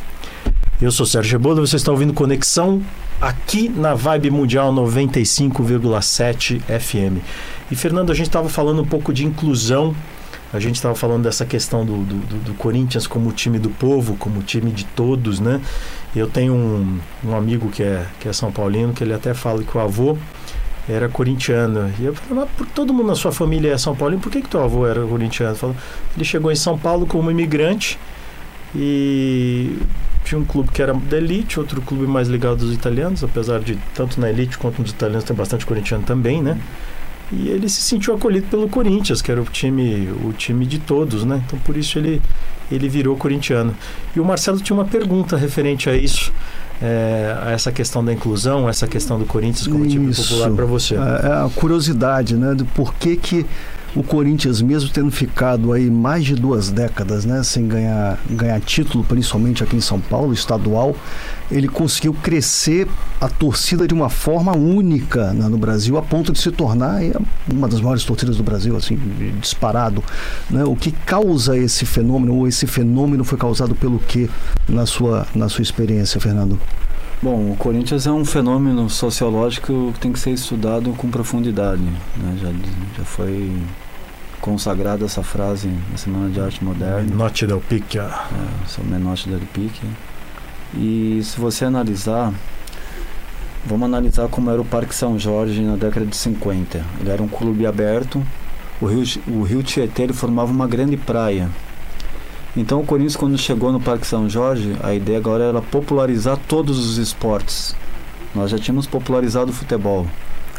Eu 0.81 0.91
sou 0.91 1.07
Sérgio 1.07 1.39
Rebolo, 1.39 1.67
você 1.67 1.77
está 1.77 1.93
ouvindo 1.93 2.13
Conexão 2.13 2.83
aqui 3.21 3.69
na 3.69 3.95
Vibe 3.95 4.31
Mundial 4.31 4.73
95,7 4.73 6.61
FM. 6.61 7.23
E, 7.71 7.77
Fernando, 7.77 8.11
a 8.11 8.15
gente 8.15 8.27
estava 8.27 8.49
falando 8.49 8.83
um 8.83 8.87
pouco 8.87 9.13
de 9.13 9.25
inclusão 9.25 9.95
a 10.55 10.61
gente 10.61 10.77
estava 10.77 10.95
falando 10.95 11.25
dessa 11.25 11.45
questão 11.45 11.85
do, 11.85 12.05
do, 12.05 12.45
do, 12.45 12.55
Corinthians 12.55 13.09
como 13.09 13.33
time 13.33 13.59
do 13.59 13.71
povo, 13.71 14.17
como 14.17 14.41
time 14.41 14.71
de 14.71 14.85
todos, 14.85 15.41
né? 15.41 15.61
Eu 16.15 16.29
tenho 16.29 16.55
um, 16.55 17.01
um 17.25 17.35
amigo 17.35 17.69
que 17.71 17.83
é, 17.83 18.07
que 18.21 18.29
é 18.29 18.33
São 18.33 18.53
Paulino, 18.53 18.93
que 18.93 19.03
ele 19.03 19.13
até 19.13 19.35
fala 19.35 19.65
que 19.65 19.77
o 19.77 19.81
avô 19.81 20.17
era 20.89 21.09
corintiano. 21.09 21.93
E 21.99 22.05
eu 22.05 22.15
falei, 22.15 22.45
mas 22.45 22.51
por 22.57 22.67
todo 22.69 22.95
mundo 22.95 23.09
na 23.09 23.17
sua 23.17 23.33
família 23.33 23.73
é 23.73 23.79
São 23.79 23.97
Paulino, 23.97 24.23
por 24.23 24.31
que, 24.31 24.43
que 24.43 24.49
teu 24.49 24.63
avô 24.63 24.87
era 24.87 25.05
corintiano? 25.05 25.57
Falou, 25.57 25.75
ele 26.15 26.25
chegou 26.25 26.53
em 26.53 26.57
São 26.57 26.79
Paulo 26.79 27.05
como 27.05 27.29
imigrante 27.33 27.99
e 28.73 29.77
tinha 30.25 30.39
um 30.41 30.45
clube 30.45 30.71
que 30.71 30.81
era 30.81 30.95
da 30.95 31.17
elite, 31.17 31.59
outro 31.59 31.83
clube 31.83 32.07
mais 32.07 32.29
ligado 32.29 32.65
aos 32.65 32.73
italianos, 32.73 33.25
apesar 33.25 33.59
de 33.59 33.77
tanto 33.93 34.21
na 34.21 34.31
elite 34.31 34.57
quanto 34.57 34.81
nos 34.81 34.93
italianos 34.93 35.25
tem 35.25 35.35
bastante 35.35 35.67
corintiano 35.67 36.05
também, 36.05 36.41
né? 36.41 36.57
E 37.33 37.49
ele 37.49 37.69
se 37.69 37.81
sentiu 37.81 38.15
acolhido 38.15 38.47
pelo 38.49 38.69
Corinthians, 38.69 39.23
que 39.23 39.31
era 39.31 39.41
o 39.41 39.45
time, 39.45 40.09
o 40.25 40.33
time 40.33 40.67
de 40.67 40.79
todos, 40.79 41.25
né? 41.25 41.43
Então 41.47 41.59
por 41.61 41.77
isso 41.77 41.99
ele, 41.99 42.21
ele 42.71 42.89
virou 42.89 43.17
corintiano. 43.17 43.75
E 44.15 44.21
o 44.21 44.25
Marcelo 44.25 44.61
tinha 44.61 44.77
uma 44.77 44.85
pergunta 44.85 45.37
referente 45.37 45.89
a 45.89 45.97
isso. 45.97 46.33
É, 46.83 47.37
a 47.41 47.53
essa 47.53 47.71
questão 47.71 48.05
da 48.05 48.13
inclusão, 48.13 48.69
essa 48.69 48.87
questão 48.87 49.19
do 49.19 49.25
Corinthians 49.25 49.67
como 49.69 49.87
time 49.87 50.13
popular 50.13 50.51
para 50.51 50.65
você. 50.65 50.95
É, 50.95 50.99
é 50.99 51.01
a 51.01 51.51
curiosidade, 51.55 52.37
né, 52.37 52.53
do 52.53 52.65
porquê 52.67 53.17
que 53.17 53.47
o 53.95 54.03
Corinthians, 54.03 54.61
mesmo 54.61 54.91
tendo 54.91 55.11
ficado 55.11 55.73
aí 55.73 55.89
mais 55.89 56.25
de 56.25 56.35
duas 56.35 56.71
décadas, 56.71 57.25
né, 57.25 57.43
sem 57.43 57.69
ganhar, 57.69 58.19
ganhar 58.29 58.61
título, 58.61 59.05
principalmente 59.05 59.63
aqui 59.63 59.77
em 59.77 59.81
São 59.81 60.01
Paulo, 60.01 60.33
estadual, 60.33 60.97
ele 61.51 61.69
conseguiu 61.69 62.13
crescer 62.13 62.89
a 63.21 63.29
torcida 63.29 63.87
de 63.87 63.95
uma 63.95 64.09
forma 64.09 64.57
única 64.57 65.33
né, 65.33 65.49
no 65.49 65.57
Brasil, 65.57 65.97
a 65.97 66.03
ponto 66.03 66.33
de 66.33 66.41
se 66.41 66.51
tornar 66.51 67.01
uma 67.53 67.69
das 67.69 67.81
maiores 67.81 68.05
torcidas 68.05 68.37
do 68.37 68.43
Brasil, 68.43 68.77
assim, 68.77 68.99
disparado. 69.41 70.03
Né? 70.51 70.65
O 70.65 70.75
que 70.75 70.91
causa 70.91 71.57
esse 71.57 71.87
fenômeno, 71.87 72.35
ou 72.35 72.49
esse 72.49 72.67
fenômeno 72.67 73.23
foi 73.23 73.39
causado 73.39 73.75
pelo 73.75 73.99
que 73.99 74.29
na 74.69 74.87
sua, 74.87 75.27
na 75.35 75.49
sua 75.49 75.63
experiência, 75.63 76.21
Fernando? 76.21 76.59
Bom, 77.23 77.53
o 77.53 77.57
Corinthians 77.57 78.07
é 78.07 78.11
um 78.11 78.25
fenômeno 78.25 78.91
sociológico 78.91 79.93
que 79.95 80.01
tem 80.01 80.13
que 80.13 80.19
ser 80.19 80.33
estudado 80.33 80.93
com 80.93 81.09
profundidade. 81.09 81.83
Né? 81.83 82.39
Já, 82.39 82.51
já 82.99 83.05
foi 83.05 83.51
consagrada 84.45 85.07
essa 85.07 85.23
frase 85.23 85.69
na 85.91 85.97
Semana 85.97 86.29
de 86.29 86.39
Arte 86.39 86.63
Moderna. 86.63 87.01
Menotti 87.01 87.47
del 87.47 87.63
Picchia. 87.63 88.03
É, 88.03 88.67
sou 88.67 88.85
Menotti 88.85 89.31
del 89.31 89.41
Picchia. 89.55 89.89
E 90.77 91.19
se 91.25 91.41
você 91.41 91.65
analisar, 91.65 92.31
vamos 93.65 93.87
analisar 93.87 94.29
como 94.29 94.51
era 94.51 94.61
o 94.61 94.65
Parque 94.65 94.95
São 94.95 95.19
Jorge 95.19 95.63
na 95.63 95.77
década 95.77 96.05
de 96.05 96.15
50. 96.15 96.85
Ele 97.01 97.11
era 97.11 97.23
um 97.23 97.29
clube 97.29 97.67
aberto, 97.67 98.23
o 98.83 98.85
rio, 98.85 99.03
o 99.29 99.43
rio 99.45 99.63
Tietê 99.63 100.03
ele 100.03 100.13
formava 100.13 100.53
uma 100.53 100.69
grande 100.69 100.99
praia. 100.99 101.49
Então 102.55 102.83
o 102.83 102.85
Corinthians 102.85 103.17
quando 103.17 103.39
chegou 103.39 103.73
no 103.73 103.81
Parque 103.81 104.07
São 104.07 104.29
Jorge, 104.29 104.77
a 104.83 104.93
ideia 104.93 105.17
agora 105.17 105.45
era 105.45 105.63
popularizar 105.63 106.37
todos 106.47 106.79
os 106.79 106.99
esportes. 106.99 107.75
Nós 108.35 108.51
já 108.51 108.59
tínhamos 108.59 108.87
popularizado 108.87 109.53
o 109.53 109.55
futebol. 109.55 110.07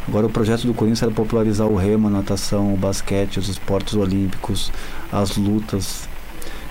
Agora 0.07 0.27
o 0.27 0.29
projeto 0.29 0.67
do 0.67 0.73
Corinthians 0.73 1.03
era 1.03 1.11
popularizar 1.11 1.67
o 1.67 1.75
remo, 1.75 2.07
a 2.07 2.11
natação, 2.11 2.73
o 2.73 2.77
basquete, 2.77 3.39
os 3.39 3.49
esportes 3.49 3.95
olímpicos, 3.95 4.71
as 5.11 5.35
lutas. 5.35 6.07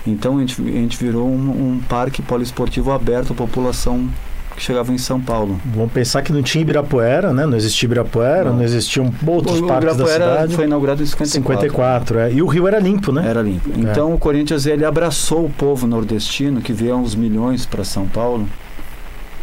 Então 0.07 0.37
a 0.37 0.39
gente, 0.39 0.61
a 0.61 0.65
gente 0.65 0.97
virou 0.97 1.27
um, 1.27 1.73
um 1.73 1.79
parque 1.79 2.21
poliesportivo 2.21 2.91
aberto 2.91 3.33
à 3.33 3.35
população 3.35 4.07
que 4.55 4.61
chegava 4.61 4.93
em 4.93 4.97
São 4.97 5.19
Paulo. 5.19 5.59
Vamos 5.65 5.91
pensar 5.91 6.21
que 6.21 6.31
não 6.31 6.41
tinha 6.41 6.61
Ibirapuera, 6.61 7.33
né? 7.33 7.45
Não 7.45 7.57
existia 7.57 7.87
Ibirapuera, 7.87 8.45
não, 8.45 8.57
não 8.57 8.63
existiam 8.63 9.13
outros 9.25 9.59
o, 9.59 9.67
parques 9.67 9.97
da 9.97 10.07
cidade. 10.07 10.55
foi 10.55 10.65
inaugurado 10.65 11.03
em 11.03 11.05
54. 11.05 11.61
54, 11.61 12.19
é. 12.19 12.33
E 12.33 12.41
o 12.41 12.47
rio 12.47 12.67
era 12.67 12.79
limpo, 12.79 13.11
né? 13.11 13.27
Era 13.27 13.41
limpo. 13.41 13.69
É. 13.69 13.79
Então 13.79 14.13
o 14.13 14.17
Corinthians 14.17 14.65
ele 14.65 14.85
abraçou 14.85 15.45
o 15.45 15.49
povo 15.49 15.85
nordestino 15.85 16.61
que 16.61 16.71
veio 16.71 16.95
uns 16.95 17.15
milhões 17.15 17.65
para 17.65 17.83
São 17.83 18.07
Paulo. 18.07 18.47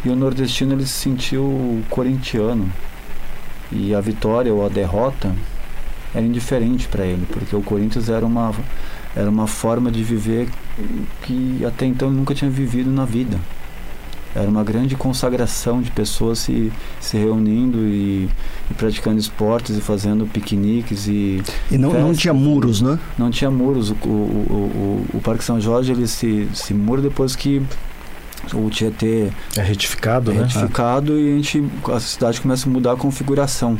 E 0.03 0.09
o 0.09 0.15
nordestino 0.15 0.73
ele 0.73 0.85
se 0.85 0.93
sentiu 0.93 1.81
corintiano. 1.89 2.67
E 3.75 3.93
a 3.95 3.99
vitória 4.01 4.53
ou 4.53 4.65
a 4.65 4.69
derrota 4.69 5.33
era 6.13 6.25
indiferente 6.25 6.87
para 6.87 7.05
ele, 7.05 7.25
porque 7.31 7.55
o 7.55 7.61
Corinthians 7.61 8.07
era 8.09 8.25
uma, 8.25 8.53
era 9.15 9.29
uma 9.29 9.47
forma 9.47 9.89
de 9.91 10.03
viver 10.03 10.47
que 11.23 11.63
até 11.65 11.85
então 11.85 12.07
ele 12.09 12.17
nunca 12.17 12.33
tinha 12.35 12.49
vivido 12.51 12.91
na 12.91 13.03
vida. 13.05 13.37
era 14.35 14.47
uma 14.49 14.63
grande 14.63 14.95
consagração 14.95 15.81
de 15.81 15.91
pessoas 15.91 16.39
se, 16.39 16.71
se 16.99 17.17
reunindo 17.17 17.77
e, 17.79 18.27
e 18.69 18.73
praticando 18.75 19.19
esportes 19.19 19.77
e 19.77 19.81
fazendo 19.81 20.25
piqueniques 20.27 21.07
e 21.07 21.41
E 21.71 21.77
não, 21.77 21.91
não 21.93 22.13
tinha 22.13 22.33
muros, 22.33 22.81
né? 22.81 22.97
não 23.17 23.29
tinha 23.31 23.49
muros. 23.51 23.91
O, 23.91 23.95
o, 24.05 24.07
o, 24.09 25.05
o- 25.13 25.17
o 25.17 25.21
Parque 25.21 25.43
São 25.43 25.59
Jorge 25.61 25.91
ele 25.91 26.07
se, 26.07 26.47
se 26.53 26.73
mura 26.73 27.01
depois 27.01 27.35
que 27.35 27.61
o 28.53 28.69
Tietê 28.69 29.29
É 29.55 29.61
retificado, 29.61 30.31
é 30.31 30.35
né? 30.35 30.41
retificado 30.43 31.17
e 31.19 31.33
a, 31.33 31.35
gente, 31.35 31.63
a 31.91 31.99
cidade 31.99 32.41
começa 32.41 32.67
a 32.67 32.71
mudar 32.71 32.93
a 32.93 32.95
configuração. 32.95 33.77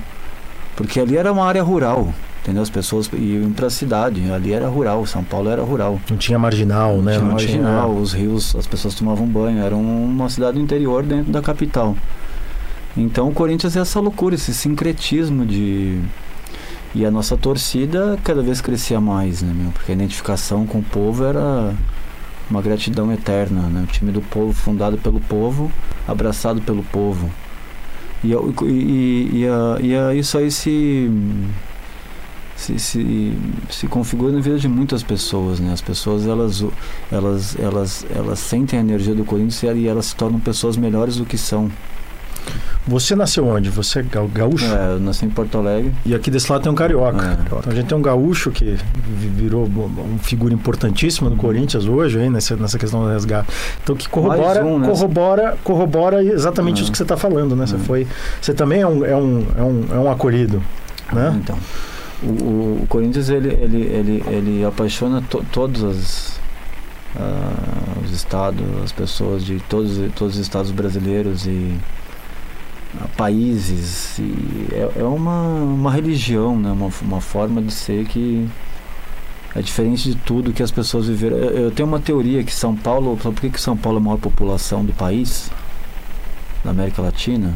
Porque 0.75 0.99
ali 0.99 1.17
era 1.17 1.31
uma 1.31 1.45
área 1.45 1.61
rural, 1.61 2.13
entendeu? 2.41 2.63
As 2.63 2.69
pessoas 2.69 3.09
iam 3.13 3.51
para 3.51 3.67
a 3.67 3.69
cidade, 3.69 4.31
ali 4.31 4.53
era 4.53 4.67
rural, 4.67 5.05
São 5.05 5.23
Paulo 5.23 5.49
era 5.49 5.61
rural. 5.61 5.99
Não 6.09 6.17
tinha 6.17 6.39
marginal, 6.39 6.97
né? 6.97 7.11
tinha 7.13 7.23
não 7.23 7.31
marginal, 7.31 7.95
os 7.95 8.13
rios, 8.13 8.55
as 8.55 8.65
pessoas 8.65 8.95
tomavam 8.95 9.27
banho, 9.27 9.59
era 9.63 9.75
um- 9.75 10.05
uma 10.05 10.29
cidade 10.29 10.57
do 10.57 10.63
interior 10.63 11.03
dentro 11.03 11.31
da 11.31 11.41
capital. 11.41 11.95
Então 12.95 13.27
o 13.29 13.33
Corinthians 13.33 13.75
é 13.75 13.79
essa 13.79 13.99
loucura, 13.99 14.35
esse 14.35 14.53
sincretismo 14.53 15.45
de. 15.45 15.99
E 16.95 17.03
a 17.05 17.09
nossa 17.09 17.35
torcida 17.35 18.19
cada 18.23 18.43
vez 18.43 18.61
crescia 18.61 19.01
mais, 19.01 19.41
né, 19.41 19.51
meu? 19.51 19.71
Porque 19.71 19.91
a 19.91 19.95
identificação 19.95 20.65
com 20.67 20.77
o 20.77 20.83
povo 20.83 21.23
era 21.25 21.73
uma 22.53 22.61
gratidão 22.61 23.11
eterna, 23.11 23.63
né? 23.63 23.81
O 23.81 23.87
time 23.87 24.11
do 24.11 24.21
povo, 24.21 24.53
fundado 24.53 24.95
pelo 24.99 25.19
povo, 25.19 25.71
abraçado 26.07 26.61
pelo 26.61 26.83
povo. 26.83 27.29
E, 28.23 28.31
e, 28.31 29.43
e, 29.43 29.45
e, 29.81 30.19
isso 30.19 30.37
aí 30.37 30.51
se, 30.51 31.09
se, 32.55 32.77
se, 32.77 33.33
se 33.69 33.87
configura 33.87 34.33
na 34.33 34.39
vida 34.39 34.59
de 34.59 34.67
muitas 34.67 35.01
pessoas, 35.01 35.59
né? 35.59 35.73
As 35.73 35.81
pessoas, 35.81 36.27
elas, 36.27 36.63
elas, 37.11 37.57
elas, 37.59 38.05
elas 38.15 38.39
sentem 38.39 38.77
a 38.77 38.83
energia 38.83 39.15
do 39.15 39.25
Corinthians 39.25 39.75
e 39.75 39.87
elas 39.87 40.05
se 40.05 40.15
tornam 40.15 40.39
pessoas 40.39 40.77
melhores 40.77 41.17
do 41.17 41.25
que 41.25 41.39
são. 41.39 41.71
Você 42.85 43.15
nasceu 43.15 43.47
onde? 43.47 43.69
Você 43.69 43.99
é 43.99 44.03
ga- 44.03 44.25
gaúcho? 44.33 44.65
É, 44.65 44.93
eu 44.95 44.99
nasci 44.99 45.25
em 45.25 45.29
Porto 45.29 45.57
Alegre. 45.57 45.93
E 46.05 46.13
aqui 46.13 46.29
desse 46.29 46.51
lado 46.51 46.63
tem 46.63 46.71
um 46.71 46.75
carioca. 46.75 47.25
É. 47.25 47.37
Então 47.45 47.61
a 47.65 47.73
gente 47.73 47.87
tem 47.87 47.97
um 47.97 48.01
gaúcho 48.01 48.51
que 48.51 48.77
vi- 48.93 49.27
virou 49.29 49.65
uma 49.65 50.17
figura 50.19 50.53
importantíssima 50.53 51.29
no 51.29 51.35
Corinthians 51.37 51.85
hoje, 51.85 52.19
aí, 52.19 52.29
nessa, 52.29 52.55
nessa 52.57 52.77
questão 52.77 53.01
do 53.03 53.09
resgate. 53.09 53.47
Então 53.81 53.95
que 53.95 54.09
corrobora, 54.09 54.65
um, 54.65 54.79
né? 54.79 54.87
corrobora, 54.87 55.57
corrobora 55.63 56.23
exatamente 56.23 56.79
É. 56.79 56.83
isso 56.83 56.91
que 56.91 56.97
você 56.97 57.03
está 57.03 57.15
falando, 57.15 57.55
né? 57.55 57.65
Você 57.65 57.75
É. 57.75 57.79
foi. 57.79 58.07
Você 58.41 58.53
também 58.53 58.81
é 58.81 58.87
um, 58.87 59.05
é 59.05 59.15
um, 59.15 59.45
é 59.57 59.61
um, 59.63 59.85
é 59.91 59.99
um 59.99 60.11
acolhido. 60.11 60.61
Né? 61.11 61.39
Então, 61.41 61.57
o, 62.21 62.27
o- 62.27 62.79
o 62.83 62.87
Corinthians 62.87 63.29
ele, 63.29 63.49
ele, 63.49 63.81
ele, 63.83 64.23
ele 64.27 64.65
apaixona 64.65 65.21
to, 65.29 65.43
todos 65.51 65.83
as, 65.83 66.39
ah, 67.15 68.01
os 68.03 68.11
estados, 68.11 68.65
as 68.83 68.91
pessoas 68.91 69.43
de 69.45 69.59
todos, 69.69 69.97
todos 70.15 70.35
os 70.35 70.41
estados 70.41 70.71
brasileiros 70.71 71.45
e 71.45 71.73
ah, 71.75 72.02
países. 73.15 74.19
É, 74.71 75.01
é 75.01 75.03
uma, 75.03 75.43
uma 75.43 75.91
religião, 75.91 76.57
né? 76.57 76.71
uma, 76.71 76.89
uma 77.01 77.21
forma 77.21 77.61
de 77.61 77.73
ser 77.73 78.05
que 78.05 78.47
é 79.55 79.61
diferente 79.61 80.09
de 80.09 80.15
tudo 80.15 80.53
que 80.53 80.63
as 80.63 80.71
pessoas 80.71 81.07
viveram. 81.07 81.37
Eu, 81.37 81.49
eu 81.65 81.71
tenho 81.71 81.87
uma 81.87 81.99
teoria 81.99 82.43
que 82.43 82.53
São 82.53 82.75
Paulo, 82.75 83.17
por 83.17 83.33
que, 83.35 83.49
que 83.49 83.61
São 83.61 83.77
Paulo 83.77 83.97
é 83.99 84.01
a 84.01 84.03
maior 84.03 84.17
população 84.17 84.83
do 84.83 84.93
país, 84.93 85.51
da 86.63 86.71
América 86.71 87.01
Latina? 87.01 87.53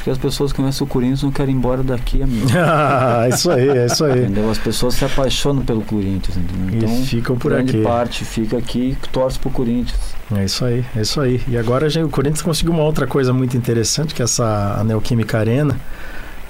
Porque 0.00 0.08
as 0.10 0.16
pessoas 0.16 0.50
que 0.50 0.56
conhecem 0.56 0.82
o 0.82 0.88
Corinthians 0.88 1.22
não 1.22 1.30
querem 1.30 1.54
ir 1.54 1.58
embora 1.58 1.82
daqui, 1.82 2.22
amigo. 2.22 2.46
Ah, 2.56 3.28
isso 3.28 3.50
aí, 3.50 3.68
é 3.68 3.84
isso 3.84 4.02
aí. 4.02 4.20
Entendeu? 4.22 4.50
As 4.50 4.56
pessoas 4.56 4.94
se 4.94 5.04
apaixonam 5.04 5.62
pelo 5.62 5.82
Corinthians, 5.82 6.38
entendeu? 6.38 6.78
Então, 6.78 7.02
e 7.02 7.06
ficam 7.06 7.36
por 7.36 7.52
grande 7.52 7.76
aqui. 7.76 7.82
parte 7.84 8.24
fica 8.24 8.56
aqui 8.56 8.96
e 9.02 9.08
torce 9.08 9.38
pro 9.38 9.50
Corinthians. 9.50 10.00
É 10.34 10.42
isso 10.44 10.64
aí, 10.64 10.82
é 10.96 11.02
isso 11.02 11.20
aí. 11.20 11.42
E 11.46 11.58
agora 11.58 11.90
gente- 11.90 12.04
o 12.04 12.08
Corinthians 12.08 12.40
conseguiu 12.40 12.72
uma 12.72 12.82
outra 12.82 13.06
coisa 13.06 13.30
muito 13.34 13.56
interessante, 13.58 14.14
que 14.14 14.22
é 14.22 14.24
essa 14.24 14.76
a 14.80 14.84
Neoquímica 14.84 15.38
Arena, 15.38 15.78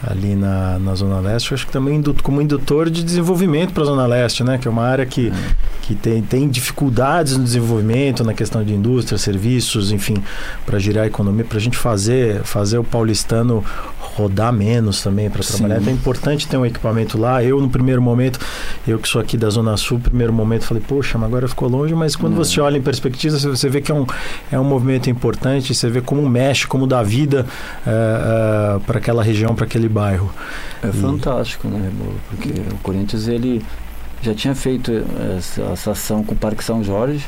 ali 0.03 0.35
na, 0.35 0.79
na 0.79 0.95
Zona 0.95 1.21
Leste, 1.21 1.51
eu 1.53 1.55
acho 1.57 1.67
que 1.67 1.73
também 1.73 2.03
como 2.23 2.41
indutor 2.41 2.89
de 2.89 3.05
desenvolvimento 3.05 3.73
para 3.73 3.83
a 3.83 3.87
Zona 3.87 4.07
Leste, 4.07 4.43
né? 4.43 4.57
Que 4.59 4.67
é 4.67 4.71
uma 4.71 4.85
área 4.85 5.05
que, 5.05 5.33
que 5.83 5.95
tem, 5.95 6.23
tem 6.23 6.49
dificuldades 6.49 7.37
no 7.37 7.45
desenvolvimento, 7.45 8.25
na 8.25 8.33
questão 8.33 8.65
de 8.65 8.73
indústria, 8.75 9.19
serviços, 9.19 9.93
enfim, 9.93 10.17
para 10.65 10.79
girar 10.79 11.05
a 11.05 11.07
economia, 11.07 11.45
para 11.45 11.59
a 11.59 11.61
gente 11.61 11.77
fazer, 11.77 12.43
fazer 12.45 12.79
o 12.79 12.85
paulistano 12.85 13.63
rodar 14.17 14.53
menos 14.53 15.03
também 15.03 15.31
para 15.31 15.43
trabalhar. 15.43 15.77
Então 15.81 15.93
é 15.93 15.95
importante 15.95 16.47
ter 16.49 16.57
um 16.57 16.67
equipamento 16.67 17.19
lá. 17.19 17.43
Eu, 17.45 17.61
no 17.61 17.69
primeiro 17.69 18.01
momento, 18.03 18.39
eu 18.87 18.99
que 18.99 19.09
sou 19.09 19.21
aqui 19.21 19.37
da 19.37 19.49
Zona 19.51 19.77
Sul, 19.77 19.99
no 19.99 20.05
primeiro 20.05 20.33
momento 20.33 20.65
falei, 20.65 20.83
poxa, 20.87 21.17
mas 21.19 21.29
agora 21.29 21.47
ficou 21.47 21.69
longe, 21.69 21.95
mas 21.95 22.17
quando 22.17 22.33
É. 22.35 22.37
você 22.37 22.61
olha 22.61 22.77
em 22.79 22.83
perspectiva, 22.83 23.39
você- 23.39 23.69
vê 23.69 23.81
que 23.81 23.93
é 23.93 23.95
um, 23.95 24.07
é 24.51 24.59
um 24.59 24.65
movimento 24.65 25.09
importante, 25.09 25.75
você 25.75 25.89
vê 25.89 26.01
como 26.01 26.29
mexe, 26.29 26.67
como 26.67 26.87
dá 26.87 27.03
vida 27.03 27.47
para 28.87 28.99
aquela 28.99 29.23
região, 29.23 29.55
para 29.55 29.65
aquele 29.65 29.89
bairro. 29.91 30.31
É 30.83 30.89
E- 30.89 30.93
fantástico, 30.93 31.69
né, 31.69 31.81
Rebolo? 31.91 32.17
Porque 32.31 32.49
o 32.73 32.79
Corinthians, 32.83 33.29
ele 33.29 33.63
já 34.23 34.35
tinha 34.35 34.55
feito 34.55 34.91
essa, 35.37 35.63
essa 35.63 35.91
ação 35.93 36.23
com 36.23 36.35
o 36.35 36.37
Parque 36.37 36.63
São 36.65 36.83
Jorge, 36.85 37.25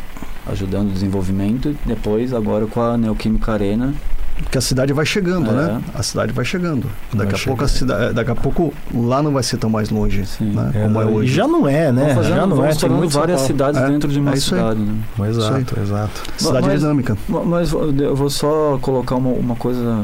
ajudando 0.50 0.88
o 0.88 0.92
desenvolvimento, 0.92 1.70
e 1.70 1.76
depois, 1.86 2.32
agora 2.34 2.66
com 2.66 2.80
a 2.80 2.96
Neoquímica 2.96 3.52
Arena. 3.52 3.94
Porque 4.42 4.58
a 4.58 4.60
cidade 4.62 4.92
vai 4.92 5.04
chegando, 5.06 5.50
É. 5.50 5.52
né? 5.52 5.82
A 5.94 6.02
cidade 6.02 6.32
vai 6.32 6.44
chegando. 6.44 6.86
Daqui 7.12 7.32
Vai 7.32 7.40
a 7.40 7.44
pouco 7.44 7.64
a 7.64 7.68
cidade, 7.68 8.14
daqui 8.14 8.30
a 8.30 8.34
pouco 8.34 8.72
lá 8.92 9.22
não 9.22 9.30
vai 9.32 9.42
ser 9.42 9.58
tão 9.58 9.70
mais 9.70 9.90
longe, 9.90 10.24
Sim. 10.26 10.46
né? 10.52 10.70
É, 10.74 10.82
Como 10.84 11.00
é 11.00 11.04
hoje. 11.04 11.32
já 11.32 11.46
não 11.46 11.68
é, 11.68 11.92
né? 11.92 12.14
Fazendo, 12.14 12.34
já 12.34 12.46
não 12.46 12.64
é, 12.64 12.68
tem 12.70 12.78
São 12.78 12.88
várias 13.08 13.12
Paulo. 13.40 13.46
cidades 13.46 13.80
É, 13.80 13.86
dentro 13.88 14.08
de 14.10 14.18
uma 14.18 14.30
é 14.32 14.34
isso 14.34 14.54
aí. 14.54 14.60
cidade, 14.60 14.80
né? 14.80 14.94
Exato, 15.28 15.80
exato. 15.80 16.22
Cidade 16.38 16.66
Mas- 16.66 16.80
dinâmica. 16.80 17.16
Ma- 17.28 17.44
Mas 17.44 17.72
eu 17.72 18.16
vou 18.16 18.30
só 18.30 18.78
colocar 18.80 19.14
uma, 19.16 19.30
uma 19.30 19.54
coisa, 19.54 20.02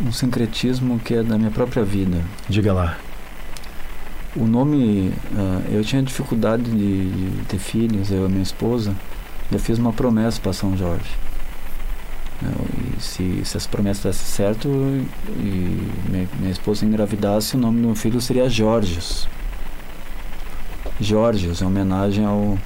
um 0.00 0.12
sincretismo 0.12 0.98
que 0.98 1.14
é 1.14 1.22
da 1.22 1.36
minha 1.38 1.50
própria 1.50 1.84
vida. 1.84 2.20
Diga 2.48 2.72
lá. 2.72 2.96
O 4.34 4.46
nome, 4.46 5.12
ah, 5.36 5.60
eu 5.70 5.84
tinha 5.84 6.02
dificuldade 6.02 6.62
de, 6.64 7.10
de 7.10 7.44
ter 7.44 7.58
filhos, 7.58 8.10
eu 8.10 8.22
e 8.22 8.26
a 8.26 8.28
minha 8.28 8.42
esposa. 8.42 8.94
Eu 9.50 9.58
fiz 9.58 9.78
uma 9.78 9.92
promessa 9.92 10.40
para 10.40 10.52
São 10.52 10.76
Jorge. 10.76 11.10
Eu- 12.42 12.66
e 12.98 13.00
se, 13.00 13.42
se 13.44 13.56
essa 13.56 13.68
promessa 13.68 14.08
desse 14.08 14.24
certo 14.24 14.66
e 15.38 15.86
minha, 16.08 16.28
minha 16.38 16.50
esposa 16.50 16.84
engravidasse, 16.86 17.54
o 17.56 17.58
nome 17.58 17.80
do 17.80 17.86
meu 17.88 17.94
filho 17.94 18.20
seria 18.20 18.48
Jorges. 18.48 19.28
Jorges, 21.00 21.60
em 21.60 21.66
homenagem 21.66 22.24
ao 22.24 22.58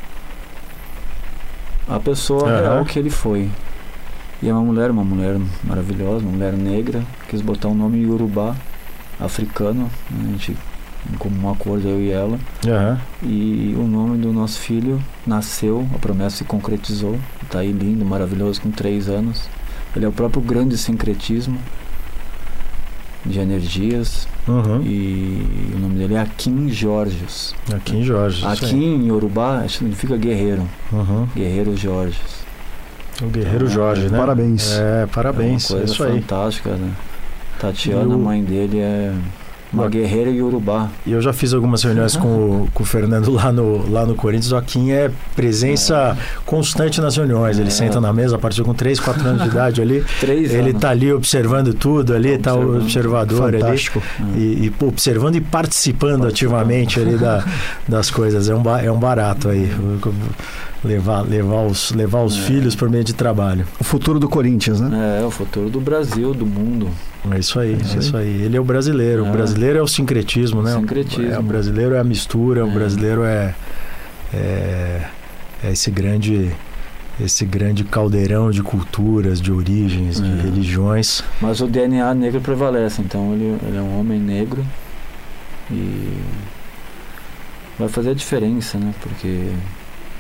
a 1.89 1.99
pessoa 2.01 2.49
Aham. 2.49 2.61
real 2.61 2.85
que 2.85 2.99
ele 2.99 3.11
foi. 3.11 3.49
E 4.47 4.49
é 4.49 4.53
uma 4.53 4.63
mulher, 4.63 4.93
uma 4.93 5.03
mulher 5.03 5.41
maravilhosa, 5.65 6.25
uma 6.25 6.31
mulher 6.31 6.53
negra, 6.53 7.03
quis 7.29 7.41
botar 7.41 7.67
um 7.67 7.75
nome 7.75 8.01
Yorubá, 8.05 8.55
africano, 9.19 9.91
né, 10.09 10.25
a 10.25 10.31
gente 10.31 10.57
em 11.13 11.17
comum 11.17 11.51
acordo 11.51 11.89
eu 11.89 12.01
e 12.01 12.13
ela. 12.13 12.39
Aham. 12.65 13.01
E 13.25 13.75
o 13.77 13.83
nome 13.89 14.19
do 14.19 14.33
nosso 14.33 14.61
filho 14.61 15.03
nasceu, 15.27 15.85
a 15.93 15.99
promessa 15.99 16.37
se 16.37 16.45
concretizou. 16.45 17.19
Está 17.43 17.59
aí 17.59 17.73
lindo, 17.73 18.05
maravilhoso, 18.05 18.61
com 18.61 18.71
três 18.71 19.09
anos. 19.09 19.49
Ele 19.97 20.05
é 20.05 20.09
o 20.09 20.13
próprio 20.13 20.41
grande 20.41 20.79
sincretismo 20.79 21.59
de 23.25 23.41
energias. 23.41 24.29
Uhum. 24.47 24.81
E 24.85 25.75
o 25.75 25.79
nome 25.81 25.97
dele 25.99 26.15
é 26.15 26.21
Akin 26.21 26.69
Jorges. 26.71 27.53
Aqui 27.75 27.97
em 27.97 28.05
Jorge. 28.05 28.39
isso 28.39 28.47
aí. 28.47 28.71
Akin 28.71 28.95
em 28.95 29.09
Yorubá 29.09 29.67
significa 29.69 30.17
guerreiro. 30.17 30.69
Uhum. 30.93 31.27
Guerreiro 31.35 31.77
Jorges. 31.77 32.36
O 33.23 33.27
Guerreiro 33.27 33.67
Jorge, 33.69 34.09
né? 34.09 34.19
Parabéns. 34.19 34.73
É, 34.79 35.07
parabéns. 35.07 35.71
É 35.71 35.75
uma 35.75 35.79
É 35.79 35.81
coisa 35.81 35.93
isso 35.95 36.05
aí. 36.05 36.21
fantástica, 36.21 36.71
né? 36.71 36.91
Tatiana, 37.59 38.03
E 38.03 38.07
o- 38.09 38.13
a 38.13 38.19
mãe 38.19 38.45
dele, 38.45 38.79
é 38.79 39.13
uma 39.73 39.89
guerreira 39.89 40.31
Yorubá. 40.31 40.89
E 41.07 41.13
eu 41.13 41.21
já 41.23 41.33
fiz 41.33 41.55
algumas 41.55 41.83
reuniões 41.83 42.15
com, 42.15 42.29
o- 42.29 42.69
com 42.75 42.83
o 42.83 42.87
Fernando 42.87 43.31
lá 43.33 43.51
no, 43.51 43.91
lá 43.91 44.05
no 44.05 44.15
Corinthians. 44.15 44.47
O 44.49 44.51
Joaquim 44.51 44.91
é 44.91 45.11
presença 45.35 46.17
constante 46.45 47.01
nas 47.01 47.17
reuniões. 47.17 47.59
Ele 47.59 47.69
É. 47.69 47.71
senta 47.71 47.99
na 48.01 48.13
mesa 48.13 48.37
a 48.37 48.39
partir 48.39 48.63
com 48.63 48.75
3, 48.75 49.01
4 49.01 49.27
anos 49.27 49.43
de 49.43 49.49
idade 49.49 49.81
ali. 49.81 50.05
Três 50.21 50.53
Ele 50.53 50.71
anos. 50.71 50.81
tá 50.83 50.91
ali 50.91 51.11
observando 51.11 51.73
tudo 51.73 52.15
ali, 52.15 52.37
tá 52.37 52.53
o 52.55 52.59
Observando. 52.59 52.83
observador 52.83 53.49
ali. 53.55 53.63
Fantástico. 53.63 54.03
Hum. 54.21 54.33
E, 54.37 54.67
e, 54.67 54.71
pô, 54.71 54.89
observando 54.89 55.37
e 55.37 55.41
participando, 55.41 56.21
Participando. 56.21 56.27
ativamente 56.29 57.01
ali 57.01 57.17
da, 57.17 57.43
das 57.89 58.11
coisas. 58.11 58.51
É 58.51 58.55
um, 58.55 58.63
é 58.79 58.93
um 58.93 58.99
barato 58.99 59.49
aí. 59.49 59.71
Levar, 60.87 61.23
levar 61.23 61.63
os, 61.67 61.91
levar 61.93 62.23
os 62.23 62.37
É. 62.37 62.41
filhos 62.43 62.75
por 62.77 62.89
meio 62.89 63.03
de 63.05 63.13
trabalho. 63.13 63.67
O 63.81 63.85
futuro 63.85 64.19
do 64.21 64.29
Corinthians, 64.29 64.81
né? 64.81 65.21
É, 65.21 65.25
o 65.25 65.31
futuro 65.31 65.69
do 65.69 65.81
Brasil, 65.81 66.33
do 66.33 66.47
mundo. 66.47 66.89
É 67.31 67.39
isso 67.39 67.59
aí, 67.59 67.73
é 67.75 67.77
isso 67.77 67.99
isso 67.99 68.17
aí. 68.17 68.43
Ele 68.43 68.57
é 68.57 68.61
o 68.61 68.65
brasileiro. 68.65 69.25
O 69.25 69.27
É. 69.27 69.31
brasileiro 69.33 69.79
é 69.79 69.83
o 69.83 69.89
sincretismo, 69.89 70.63
né? 70.63 70.73
Sincretismo. 70.75 71.31
É, 71.33 71.39
o 71.39 71.43
brasileiro 71.43 71.95
é 71.95 71.99
a 71.99 72.05
mistura, 72.05 72.65
o 72.65 72.69
É. 72.71 72.73
brasileiro 72.73 73.25
é, 73.25 73.55
é, 74.33 75.03
é 75.65 75.73
esse 75.73 75.91
grande 75.91 76.51
esse 77.19 77.47
grande 77.47 77.83
caldeirão 77.83 78.51
de 78.51 78.63
culturas, 78.63 79.41
de 79.41 79.51
origens, 79.51 80.21
de 80.21 80.31
É. 80.39 80.43
religiões. 80.43 81.25
Mas 81.41 81.63
o 81.63 81.67
DNA 81.67 82.13
negro 82.15 82.43
prevalece, 82.43 83.01
então 83.01 83.33
ele, 83.33 83.57
ele 83.67 83.79
é 83.79 83.81
um 83.81 83.99
homem 83.99 84.21
negro 84.21 84.63
e 85.71 86.13
vai 87.79 87.89
fazer 87.89 88.11
a 88.11 88.15
diferença, 88.15 88.77
né? 88.79 88.93
Porque 89.01 89.49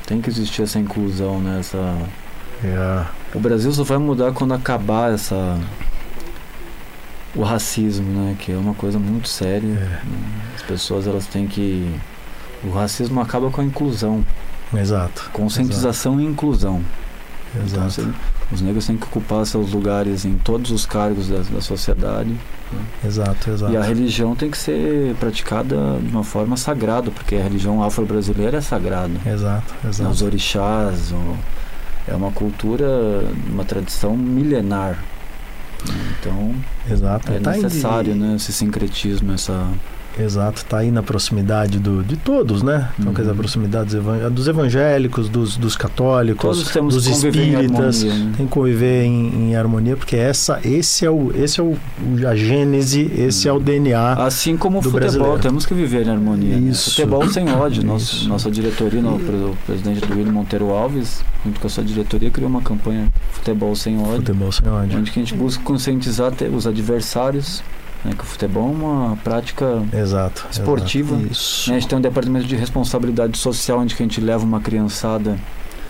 tem 0.06 0.20
que 0.20 0.30
existir 0.30 0.62
essa 0.62 0.78
inclusão, 0.78 1.40
né? 1.40 1.58
Essa, 1.60 1.96
É. 2.64 3.04
O 3.34 3.40
Brasil 3.40 3.70
só 3.72 3.84
vai 3.84 3.98
mudar 3.98 4.32
quando 4.32 4.54
acabar 4.54 5.12
essa 5.12 5.58
o 7.34 7.42
racismo, 7.42 8.08
né? 8.08 8.36
Que 8.38 8.52
é 8.52 8.56
uma 8.56 8.72
coisa 8.74 8.98
muito 8.98 9.28
séria. 9.28 9.68
É. 9.68 10.00
As 10.54 10.62
pessoas 10.62 11.06
elas 11.06 11.26
têm 11.26 11.46
que 11.46 11.94
o 12.64 12.70
racismo 12.70 13.20
acaba 13.20 13.50
com 13.50 13.60
a 13.60 13.64
inclusão, 13.64 14.24
Exato. 14.74 15.28
conscientização 15.32 16.20
e 16.20 16.24
inclusão. 16.24 16.82
Então, 17.50 17.64
Exato. 17.64 17.86
assim, 17.86 18.14
os 18.50 18.60
negros 18.60 18.86
têm 18.86 18.96
que 18.96 19.04
ocupar 19.04 19.44
seus 19.44 19.72
lugares 19.72 20.24
em 20.24 20.36
todos 20.38 20.70
os 20.70 20.86
cargos 20.86 21.28
da, 21.28 21.38
da 21.38 21.60
sociedade 21.60 22.34
Exato, 23.04 23.50
exato. 23.50 23.72
e 23.72 23.76
a 23.76 23.82
religião 23.82 24.34
tem 24.34 24.50
que 24.50 24.58
ser 24.58 25.14
praticada 25.20 25.76
de 26.02 26.08
uma 26.10 26.24
forma 26.24 26.56
sagrada, 26.56 27.10
porque 27.10 27.36
a 27.36 27.42
religião 27.42 27.82
afro-brasileira 27.82 28.58
é 28.58 28.60
sagrada. 28.60 29.12
Exato, 29.26 29.74
Os 29.84 30.00
exato. 30.00 30.24
orixás, 30.24 31.12
o- 31.12 31.36
é 32.08 32.14
uma 32.14 32.30
cultura, 32.32 32.86
uma 33.48 33.64
tradição 33.64 34.16
milenar. 34.16 34.98
Então 36.20 36.54
Exato. 36.90 37.32
é 37.32 37.38
Tá 37.38 37.52
necessário, 37.52 38.14
né, 38.14 38.34
esse 38.36 38.52
sincretismo, 38.52 39.32
essa 39.32 39.68
Exato, 40.18 40.58
está 40.58 40.78
aí 40.78 40.90
na 40.90 41.02
proximidade 41.02 41.78
do, 41.78 42.02
de 42.02 42.16
todos, 42.16 42.62
né? 42.62 42.88
Então, 42.98 43.08
Uhum. 43.08 43.14
quer 43.14 43.20
dizer, 43.22 43.32
a 43.32 43.36
proximidade 43.36 43.84
dos, 43.86 43.94
evan- 43.94 44.30
dos 44.30 44.48
evangélicos, 44.48 45.28
dos, 45.28 45.56
dos 45.56 45.76
católicos, 45.76 46.42
todos 46.58 46.70
temos 46.72 46.94
dos 46.94 47.06
espíritas. 47.06 48.02
harmonia, 48.02 48.24
né? 48.24 48.32
Tem 48.36 48.46
que 48.46 48.52
conviver 48.52 49.04
em, 49.04 49.50
em 49.50 49.56
harmonia, 49.56 49.96
porque 49.96 50.16
essa, 50.16 50.58
esse 50.64 51.04
é, 51.04 51.10
o, 51.10 51.30
esse 51.34 51.60
é 51.60 51.62
o, 51.62 51.76
a 52.28 52.34
gênese, 52.34 53.10
esse 53.16 53.46
é 53.48 53.52
o 53.52 53.60
DNA. 53.60 54.14
Assim 54.14 54.56
como 54.56 54.78
o 54.78 54.82
futebol, 54.82 55.00
brasileiro. 55.00 55.38
temos 55.38 55.66
que 55.66 55.74
viver 55.74 56.06
em 56.06 56.10
harmonia. 56.10 56.56
né? 56.56 56.70
Isso. 56.70 56.90
Futebol 56.90 57.28
sem 57.28 57.48
ódio. 57.50 57.82
Nosso, 57.86 58.28
nossa 58.28 58.50
diretoria, 58.50 59.02
no- 59.02 59.16
o 59.16 59.56
presidente 59.66 60.00
do 60.06 60.14
William 60.16 60.32
Monteiro 60.32 60.70
Alves, 60.70 61.22
junto 61.44 61.60
com 61.60 61.66
a 61.66 61.70
sua 61.70 61.84
diretoria, 61.84 62.30
criou 62.30 62.48
uma 62.48 62.62
campanha 62.62 63.08
Futebol 63.32 63.76
sem 63.76 63.98
ódio, 64.00 64.16
Futebol 64.16 64.50
sem 64.52 64.68
ódio. 64.68 64.98
onde 64.98 65.10
que 65.10 65.20
a 65.20 65.22
gente 65.22 65.34
busca 65.34 65.62
conscientizar 65.62 66.32
os 66.54 66.66
adversários, 66.66 67.62
né, 68.04 68.12
que 68.16 68.22
o 68.22 68.26
futebol 68.26 68.68
é 68.68 68.72
uma 68.72 69.16
prática 69.16 69.82
Exato. 69.92 70.46
esportiva. 70.50 71.16
Isso. 71.30 71.70
né, 71.70 71.76
a 71.76 71.80
gente 71.80 71.88
tem 71.88 71.98
um 71.98 72.02
departamento 72.02 72.46
de 72.46 72.56
responsabilidade 72.56 73.36
social, 73.38 73.78
onde 73.78 73.94
a 73.94 73.98
gente 73.98 74.20
leva 74.20 74.44
uma 74.44 74.60
criançada, 74.60 75.38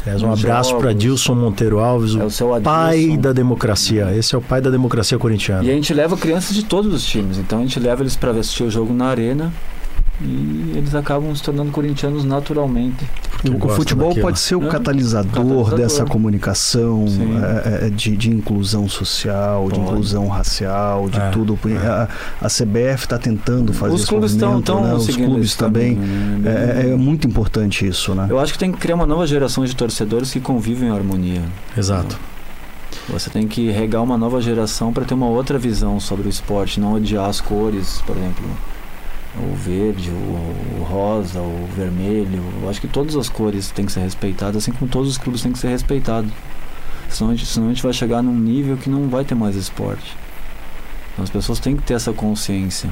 exato. 0.07 0.27
Um 0.27 0.33
abraço 0.33 0.77
para. 0.77 0.95
Dilson 0.95 1.35
Monteiro 1.35 1.79
Alves, 1.79 2.15
é 2.15 2.23
o 2.23 2.27
o 2.27 2.31
seu 2.31 2.61
pai 2.61 3.17
da 3.17 3.33
democracia. 3.33 4.15
Esse 4.17 4.35
é 4.35 4.39
o 4.39 4.43
pai 4.43 4.61
da 4.61 4.71
democracia 4.71 5.19
corintiana. 5.19 5.65
E 5.65 5.71
a 5.71 5.75
gente 5.75 5.93
leva 5.93 6.17
crianças 6.17 6.55
de 6.55 6.65
todos 6.65 6.93
os 6.93 7.05
times. 7.05 7.39
Então 7.39 7.59
a 7.59 7.63
gente 7.63 7.79
leva 7.81 8.03
eles 8.03 8.17
para 8.17 8.31
assistir 8.31 8.63
o 8.63 8.71
jogo 8.71 8.93
na 8.95 9.07
arena 9.07 9.53
e 10.21 10.73
eles 10.77 10.95
acabam 10.95 11.35
se 11.35 11.43
tornando 11.43 11.71
corintianos 11.71 12.25
naturalmente. 12.25 13.05
Porque 13.43 13.67
O 13.67 13.69
futebol 13.69 14.09
daquilo. 14.09 14.27
pode 14.27 14.39
ser 14.41 14.57
o 14.57 14.65
É. 14.67 14.69
catalisador, 14.69 15.31
Catalisador. 15.33 15.75
dessa 15.77 16.05
comunicação 16.07 17.07
Sim. 17.07 17.37
é, 17.83 17.87
é, 17.87 17.91
de, 17.91 18.17
de 18.17 18.31
inclusão 18.31 18.89
social, 18.89 19.69
de 19.69 19.75
Pode. 19.79 19.81
inclusão 19.91 20.27
racial, 20.29 21.09
de 21.11 21.21
É, 21.21 21.31
tudo. 21.31 21.59
é. 21.67 21.77
A, 21.87 22.09
a 22.41 22.49
CBF 22.49 23.05
está 23.05 23.19
tentando 23.19 23.73
fazer 23.73 23.95
os 23.95 24.01
esse 24.03 24.09
clubes 24.09 24.33
estão 24.33 24.59
né? 24.83 24.95
os 24.95 25.15
clubes 25.17 25.55
também. 25.55 25.97
né? 25.97 26.83
É, 26.87 26.91
é 26.93 26.97
muito 26.97 27.27
importante 27.27 27.87
isso, 27.87 28.15
né? 28.15 28.27
Eu 28.31 28.39
acho 28.41 28.53
que 28.55 28.59
tem 28.59 28.73
que 28.73 28.79
criar 28.79 28.95
uma 28.95 29.07
nova 29.07 29.27
geração 29.27 29.65
de 29.65 29.77
torcedores 29.77 30.33
que 30.33 30.41
convivem 30.41 30.89
em 30.89 30.93
harmonia. 30.93 31.43
Exato. 31.77 32.19
Você 33.11 33.31
tem 33.31 33.47
que 33.47 33.71
regar 33.71 34.03
uma 34.03 34.17
nova 34.17 34.41
geração 34.41 34.93
para 34.93 35.05
ter 35.05 35.15
uma 35.15 35.29
outra 35.29 35.59
visão 35.59 36.01
sobre 36.01 36.27
o 36.27 36.31
esporte, 36.31 36.81
não 36.81 36.95
odiar 36.95 37.29
as 37.29 37.41
cores, 37.41 38.03
por 38.07 38.17
exemplo, 38.17 38.45
o 39.39 39.55
verde, 39.55 40.11
o, 40.11 40.81
o 40.81 40.85
rosa, 40.85 41.41
o 41.41 41.69
vermelho. 41.77 42.43
Eu 42.63 42.69
acho 42.71 42.81
que 42.81 42.89
todas 42.89 43.17
as 43.17 43.29
cores 43.29 43.71
têm 43.71 43.87
que 43.87 43.93
ser 43.93 44.01
respeitadas, 44.01 44.57
assim 44.57 44.73
como 44.73 44.91
todos 44.91 45.11
os 45.11 45.19
clubes 45.19 45.43
têm 45.43 45.53
que 45.53 45.59
ser 45.59 45.69
respeitados. 45.69 46.31
Senão 47.09 47.31
a 47.31 47.35
gente, 47.35 47.47
senão 47.47 47.67
a 47.67 47.71
gente 47.71 47.83
vai 47.83 47.93
chegar 47.93 48.23
num 48.23 48.35
nível 48.37 48.77
que 48.77 48.91
não 48.91 49.09
vai 49.09 49.25
ter 49.25 49.35
mais 49.35 49.55
esporte. 49.57 50.17
Então 51.13 51.23
as 51.25 51.31
pessoas 51.31 51.59
têm 51.61 51.77
que 51.77 51.83
ter 51.83 51.95
essa 51.95 52.13
consciência. 52.13 52.91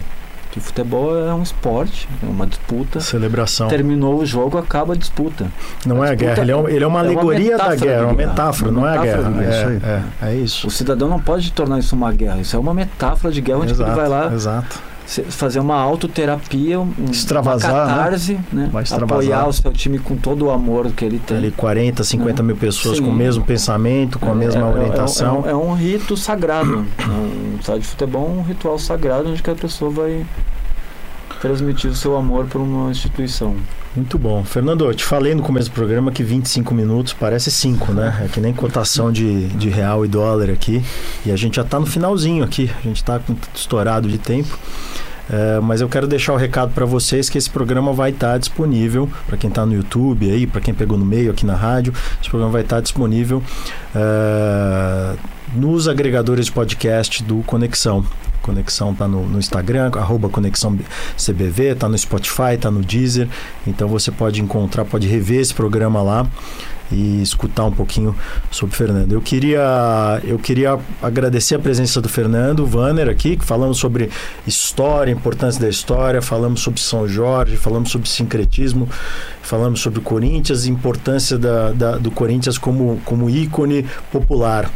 Que 0.51 0.61
futebol 0.61 1.19
é 1.19 1.35
um 1.35 1.43
esporte, 1.43 2.09
é 2.23 2.27
uma 2.27 2.47
disputa. 2.47 3.01
Celebração. 3.01 3.67
Terminou 3.67 4.21
o 4.21 4.25
jogo, 4.25 4.57
acaba 4.57 4.93
a 4.93 4.97
disputa. 4.97 5.49
Não 5.85 6.01
A 6.01 6.07
é 6.07 6.11
a 6.11 6.15
disputa 6.15 6.35
guerra, 6.37 6.43
ele 6.43 6.53
é, 6.53 6.57
um- 6.57 6.69
ele 6.69 6.85
é 6.85 6.87
uma 6.87 7.01
é 7.01 7.03
uma 7.03 7.09
alegoria 7.11 7.57
da 7.59 7.75
guerra, 7.75 7.99
de 7.99 8.05
uma 8.05 8.13
metáfora, 8.15 8.71
não 8.71 8.87
é 8.89 8.97
a 8.97 9.03
guerra. 9.03 9.33
É, 9.43 10.27
é, 10.27 10.29
é 10.31 10.35
isso. 10.37 10.69
O 10.69 10.71
cidadão 10.71 11.09
não 11.09 11.19
pode 11.19 11.51
tornar 11.51 11.81
isso 11.81 11.97
uma 11.97 12.13
guerra. 12.13 12.41
Isso 12.41 12.55
é 12.55 12.59
uma 12.59 12.73
metáfora 12.73 13.33
de 13.35 13.41
guerra 13.41 13.59
onde 13.59 13.73
ele 13.73 13.83
Exato, 13.83 13.97
vai 13.97 14.09
lá 14.09 14.33
Exato. 14.33 14.81
Fazer 15.07 15.61
uma 15.61 15.77
autoterapia, 15.77 16.81
um, 16.81 16.93
Extravasar, 17.11 17.73
uma 17.73 17.85
né? 17.87 17.93
catarse, 17.95 18.41
né? 18.53 18.71
Extravasar. 18.83 19.03
apoiar 19.05 19.49
o 19.49 19.53
seu 19.53 19.71
time 19.73 19.99
com 19.99 20.17
todo 20.17 20.47
o 20.47 20.51
amor 20.51 20.91
que 20.93 21.05
ele 21.05 21.19
tem. 21.19 21.37
Ali 21.37 21.51
40, 21.51 22.03
50 22.03 22.43
mil 22.43 22.57
pessoas 22.57 22.97
Sim. 22.97 23.05
com 23.05 23.11
o 23.11 23.15
mesmo 23.15 23.45
pensamento, 23.45 24.19
com 24.19 24.29
a 24.29 24.33
É- 24.33 24.35
mesma 24.35 24.63
é- 24.63 24.65
é- 24.65 24.75
orientação. 24.75 25.45
É, 25.47 25.55
um- 25.55 25.61
é 25.61 25.71
um 25.71 25.75
rito 25.75 26.17
sagrado. 26.17 26.87
um 27.07 27.57
estádio 27.61 27.83
de 27.83 27.89
futebol 27.89 28.27
é 28.27 28.39
um 28.41 28.43
ritual 28.43 28.79
sagrado 28.79 29.29
onde 29.31 29.43
que 29.43 29.51
a 29.51 29.55
pessoa 29.55 29.91
vai 29.91 30.25
transmitir 31.41 31.91
o 31.91 31.95
seu 31.95 32.17
amor 32.17 32.47
por 32.47 32.61
uma 32.61 32.91
instituição. 32.91 33.55
Muito 33.97 34.19
bom. 34.19 34.43
Fernando, 34.43 34.85
eu 34.87 34.95
te 34.95 35.05
falei 35.05 35.37
no 35.37 35.43
começo 35.43 35.71
do 35.71 35.75
programa 35.75 36.11
que 36.11 36.25
25 36.25 36.75
minutos 36.75 37.13
parece 37.13 37.49
5, 37.49 37.93
né? 37.93 38.23
É 38.25 38.29
que 38.29 38.41
nem 38.41 38.53
cotação 38.53 39.13
de, 39.13 39.47
de 39.49 39.69
real 39.69 40.05
e 40.05 40.09
dólar 40.09 40.51
aqui. 40.51 40.83
E 41.25 41.31
a 41.31 41.37
gente 41.37 41.57
já 41.57 41.63
está 41.63 41.79
no 41.79 41.87
finalzinho 41.87 42.43
aqui. 42.43 42.69
A 42.77 42.83
gente 42.83 42.97
está 42.97 43.21
estourado 43.55 44.09
de 44.09 44.19
tempo. 44.19 44.59
É, 45.31 45.61
mas 45.61 45.81
eu 45.81 45.89
quero 45.89 46.07
deixar 46.07 46.35
o 46.35 46.37
recado 46.37 46.73
para 46.73 46.85
vocês 46.85 47.31
que 47.31 47.39
esse 47.39 47.49
programa 47.49 47.93
vai 47.93 48.11
estar 48.11 48.37
disponível 48.37 49.09
para 49.27 49.37
quem 49.37 49.49
está 49.49 49.65
no 49.65 49.73
YouTube 49.73 50.31
aí, 50.31 50.47
para 50.47 50.61
quem 50.61 50.75
pegou 50.75 50.99
no 50.99 51.05
meio 51.05 51.31
aqui 51.31 51.47
na 51.47 51.55
rádio. 51.55 51.95
Esse 52.21 52.29
programa 52.29 52.53
vai 52.53 52.63
estar 52.63 52.81
disponível 52.81 53.43
é, 53.95 55.15
nos 55.55 55.87
agregadores 55.87 56.47
de 56.47 56.53
podcast 56.53 57.23
do 57.23 57.37
Conexão. 57.45 58.05
Conexão 58.45 58.95
tá 58.95 59.09
no, 59.09 59.27
no 59.27 59.39
Instagram, 59.39 59.91
arroba 59.95 60.29
Conexão 60.29 60.79
CBV, 61.17 61.75
tá 61.77 61.89
no 61.89 61.97
Spotify, 61.97 62.59
tá 62.61 62.71
no 62.71 62.83
Deezer. 62.83 63.27
Então 63.67 63.89
você 63.89 64.13
pode 64.13 64.43
encontrar, 64.43 64.85
pode 64.85 65.09
rever 65.09 65.41
esse 65.41 65.55
programa 65.55 66.03
lá 66.03 66.27
e 66.93 67.23
escutar 67.23 67.65
um 67.65 67.73
pouquinho 67.73 68.15
sobre 68.51 68.75
o 68.75 68.77
Fernando. 68.77 69.13
Eu 69.13 69.23
queria, 69.23 70.21
eu 70.23 70.39
queria 70.39 70.79
agradecer 71.03 71.55
a 71.55 71.59
presença 71.59 72.01
do 72.03 72.09
Fernando 72.09 72.67
Vanner 72.67 73.09
aqui, 73.09 73.37
que 73.37 73.45
falamos 73.45 73.79
sobre 73.79 74.11
história, 74.47 75.11
importância 75.11 75.61
da 75.61 75.69
história, 75.69 76.21
falamos 76.21 76.61
sobre 76.61 76.81
São 76.81 77.09
Jorge, 77.09 77.57
falamos 77.57 77.91
sobre 77.91 78.09
sincretismo, 78.09 78.87
falamos 79.43 79.81
sobre 79.81 80.01
Corinthians, 80.01 80.67
importância 80.67 81.39
da, 81.39 81.73
da, 81.73 81.97
do 81.97 82.11
Corinthians 82.11 82.59
como, 82.59 83.01
como 83.07 83.31
ícone 83.31 83.87
popular. 84.13 84.71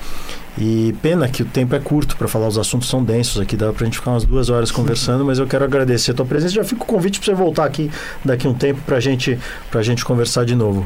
E 0.60 0.92
pena 1.02 1.28
que 1.28 1.42
o 1.42 1.44
tempo 1.46 1.74
é 1.74 1.78
curto 1.78 2.16
para 2.16 2.26
falar, 2.26 2.48
os 2.48 2.58
assuntos 2.58 2.88
são 2.88 3.04
densos 3.04 3.40
aqui, 3.40 3.56
dá 3.56 3.72
pra 3.72 3.84
gente 3.84 3.98
ficar 3.98 4.10
umas 4.10 4.24
duas 4.24 4.50
horas 4.50 4.72
conversando, 4.72 5.24
mas 5.24 5.38
eu 5.38 5.46
quero 5.46 5.64
agradecer 5.64 6.10
a 6.10 6.14
tua 6.14 6.26
presença. 6.26 6.52
Já 6.54 6.64
fica 6.64 6.82
o 6.82 6.86
convite 6.86 7.20
para 7.20 7.26
você 7.26 7.34
voltar 7.34 7.64
aqui 7.64 7.90
daqui 8.24 8.46
a 8.46 8.50
um 8.50 8.54
tempo 8.54 8.80
pra 8.84 8.98
gente, 8.98 9.38
pra 9.70 9.82
gente 9.82 10.04
conversar 10.04 10.44
de 10.44 10.56
novo. 10.56 10.84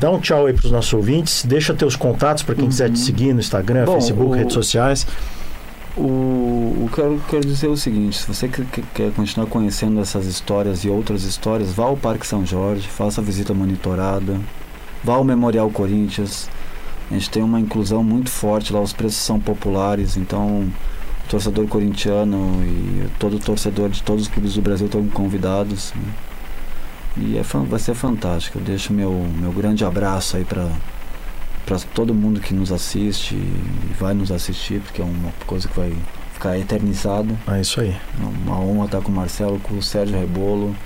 Dá 0.00 0.10
um 0.10 0.18
tchau 0.18 0.46
aí 0.46 0.54
pros 0.54 0.70
nossos 0.70 0.92
ouvintes, 0.94 1.44
deixa 1.44 1.74
teus 1.74 1.96
contatos 1.96 2.42
para 2.42 2.54
quem 2.54 2.64
Uhum. 2.64 2.70
quiser 2.70 2.90
te 2.90 2.98
seguir 2.98 3.32
no 3.34 3.40
Instagram, 3.40 3.84
Bom, 3.84 3.92
Facebook, 3.94 4.30
o- 4.30 4.32
redes 4.32 4.54
sociais. 4.54 5.06
O, 5.96 6.00
o 6.86 6.90
que 6.92 6.98
eu 6.98 7.20
quero 7.28 7.46
dizer 7.46 7.66
é 7.66 7.70
o 7.70 7.76
seguinte: 7.76 8.18
se 8.18 8.26
você 8.26 8.48
quer 8.94 9.12
continuar 9.12 9.46
conhecendo 9.46 10.00
essas 10.00 10.26
histórias 10.26 10.82
e 10.84 10.88
outras 10.88 11.22
histórias, 11.22 11.70
vá 11.72 11.84
ao 11.84 11.96
Parque 11.96 12.26
São 12.26 12.44
Jorge, 12.44 12.88
faça 12.88 13.20
a 13.20 13.24
visita 13.24 13.54
monitorada, 13.54 14.40
vá 15.04 15.14
ao 15.14 15.22
Memorial 15.24 15.70
Corinthians. 15.70 16.48
A 17.14 17.16
gente 17.16 17.30
tem 17.30 17.44
uma 17.44 17.60
inclusão 17.60 18.02
muito 18.02 18.28
forte 18.28 18.72
lá, 18.72 18.80
os 18.80 18.92
preços 18.92 19.18
são 19.18 19.38
populares, 19.38 20.16
então 20.16 20.62
o 20.62 21.28
torcedor 21.28 21.64
corintiano 21.68 22.60
e 22.64 23.08
todo 23.20 23.38
torcedor 23.38 23.88
de 23.88 24.02
todos 24.02 24.22
os 24.22 24.28
clubes 24.28 24.54
do 24.54 24.62
Brasil 24.62 24.86
estão 24.86 25.06
convidados. 25.06 25.92
né? 25.94 26.12
E 27.16 27.38
é, 27.38 27.42
vai 27.42 27.78
ser 27.78 27.94
fantástico. 27.94 28.58
Eu 28.58 28.64
deixo 28.64 28.92
meu, 28.92 29.12
meu 29.38 29.52
grande 29.52 29.84
abraço 29.84 30.36
aí 30.36 30.44
para 30.44 30.68
para 31.64 31.78
todo 31.94 32.12
mundo 32.12 32.40
que 32.40 32.52
nos 32.52 32.70
assiste 32.70 33.34
e 33.36 33.94
vai 33.98 34.12
nos 34.12 34.30
assistir, 34.30 34.80
porque 34.80 35.00
é 35.00 35.04
uma 35.04 35.32
coisa 35.46 35.66
que 35.68 35.74
vai 35.74 35.94
ficar 36.32 36.58
eternizada. 36.58 37.34
É 37.48 37.60
isso 37.60 37.80
aí. 37.80 37.90
É 37.90 38.24
uma 38.44 38.60
honra 38.60 38.84
estar 38.86 39.00
com 39.00 39.10
o 39.10 39.14
Marcelo, 39.14 39.58
com 39.60 39.76
o 39.76 39.82
Sérgio 39.82 40.18
Rebolo. 40.18 40.76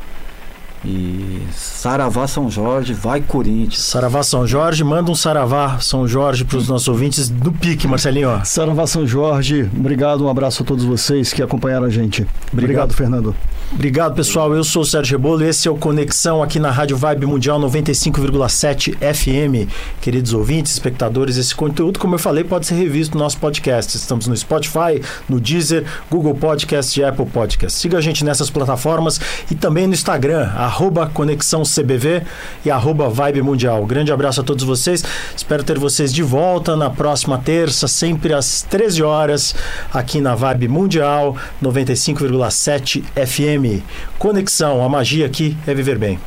E 0.85 1.43
Saravá 1.53 2.27
São 2.27 2.51
Jorge, 2.51 2.95
vai 2.95 3.21
Corinthians. 3.21 3.83
Saravá 3.83 4.23
São 4.23 4.47
Jorge, 4.47 4.85
manda 4.85 5.11
um 5.11 5.14
Saravá 5.14 5.79
São 5.81 6.07
Jorge 6.07 6.45
para 6.45 6.59
os 6.59 6.69
nossos 6.69 6.88
ouvintes 6.88 7.29
do 7.29 7.53
pique, 7.53 7.88
Marcelinho. 7.88 8.41
Saravá 8.45 8.87
São 8.87 9.07
Jorge, 9.07 9.69
obrigado, 9.77 10.25
um 10.25 10.29
abraço 10.29 10.62
a 10.62 10.67
todos 10.67 10.85
vocês 10.85 11.33
que 11.33 11.43
acompanharam 11.43 11.87
a 11.87 11.91
gente. 11.91 12.27
Obrigado, 12.53 12.93
Fernando. 12.93 13.35
Obrigado, 13.71 14.14
pessoal. 14.14 14.55
Eu 14.55 14.64
sou 14.64 14.81
o 14.81 14.85
Sérgio 14.85 15.19
Rebolo 15.19 15.45
e 15.45 15.49
esse 15.49 15.69
é 15.69 15.71
o 15.71 15.77
Conexão 15.77 16.43
aqui 16.43 16.59
na 16.59 16.71
Rádio 16.71 16.97
Vibe 16.97 17.27
Mundial 17.27 17.61
95,7 17.61 18.97
FM. 18.97 19.71
Queridos 20.01 20.33
ouvintes, 20.33 20.73
espectadores, 20.73 21.37
esse 21.37 21.55
conteúdo, 21.55 21.99
como 21.99 22.14
eu 22.14 22.19
falei, 22.19 22.45
pode 22.45 22.67
ser 22.67 22.77
revisto 22.77 23.19
no 23.19 23.23
nosso 23.23 23.37
podcast. 23.37 23.95
Estamos 23.95 24.27
no 24.27 24.35
Spotify, 24.35 25.03
no 25.29 25.38
Deezer, 25.38 25.85
Google 26.11 26.35
Podcast 26.35 26.99
e 26.99 27.05
Apple 27.05 27.27
Podcast. 27.27 27.79
Siga 27.79 27.99
a 27.99 28.01
gente 28.01 28.25
nessas 28.25 28.49
plataformas 28.49 29.21
e 29.51 29.55
também 29.55 29.87
no 29.87 29.93
Instagram, 29.93 30.51
arroba 30.68 31.07
Conexão 31.07 31.62
CBV 31.62 32.22
e 32.64 32.70
arroba 32.70 33.09
Vibe 33.09 33.42
Mundial. 33.42 33.85
Grande 33.87 34.12
abraço 34.12 34.42
a 34.42 34.44
todos 34.44 34.64
vocês. 34.64 35.02
Espero 35.35 35.64
ter 35.64 35.78
vocês 35.78 36.12
de 36.12 36.22
volta 36.22 36.76
na 36.76 36.90
próxima 36.90 37.38
terça, 37.38 37.88
sempre 37.88 38.35
às 38.35 38.62
13 38.62 39.02
horas, 39.02 39.54
aqui 39.92 40.20
na 40.20 40.35
Vibe 40.35 40.68
Mundial 40.68 41.37
95,7 41.62 43.02
FM. 43.14 43.83
Conexão, 44.18 44.85
a 44.85 44.88
magia 44.88 45.24
aqui 45.24 45.57
é 45.66 45.72
viver 45.72 45.98
bem. 45.98 46.18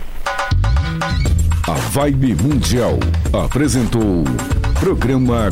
A 1.68 1.74
Vibe 1.74 2.36
Mundial 2.42 3.00
apresentou 3.32 4.24
programa 4.80 5.52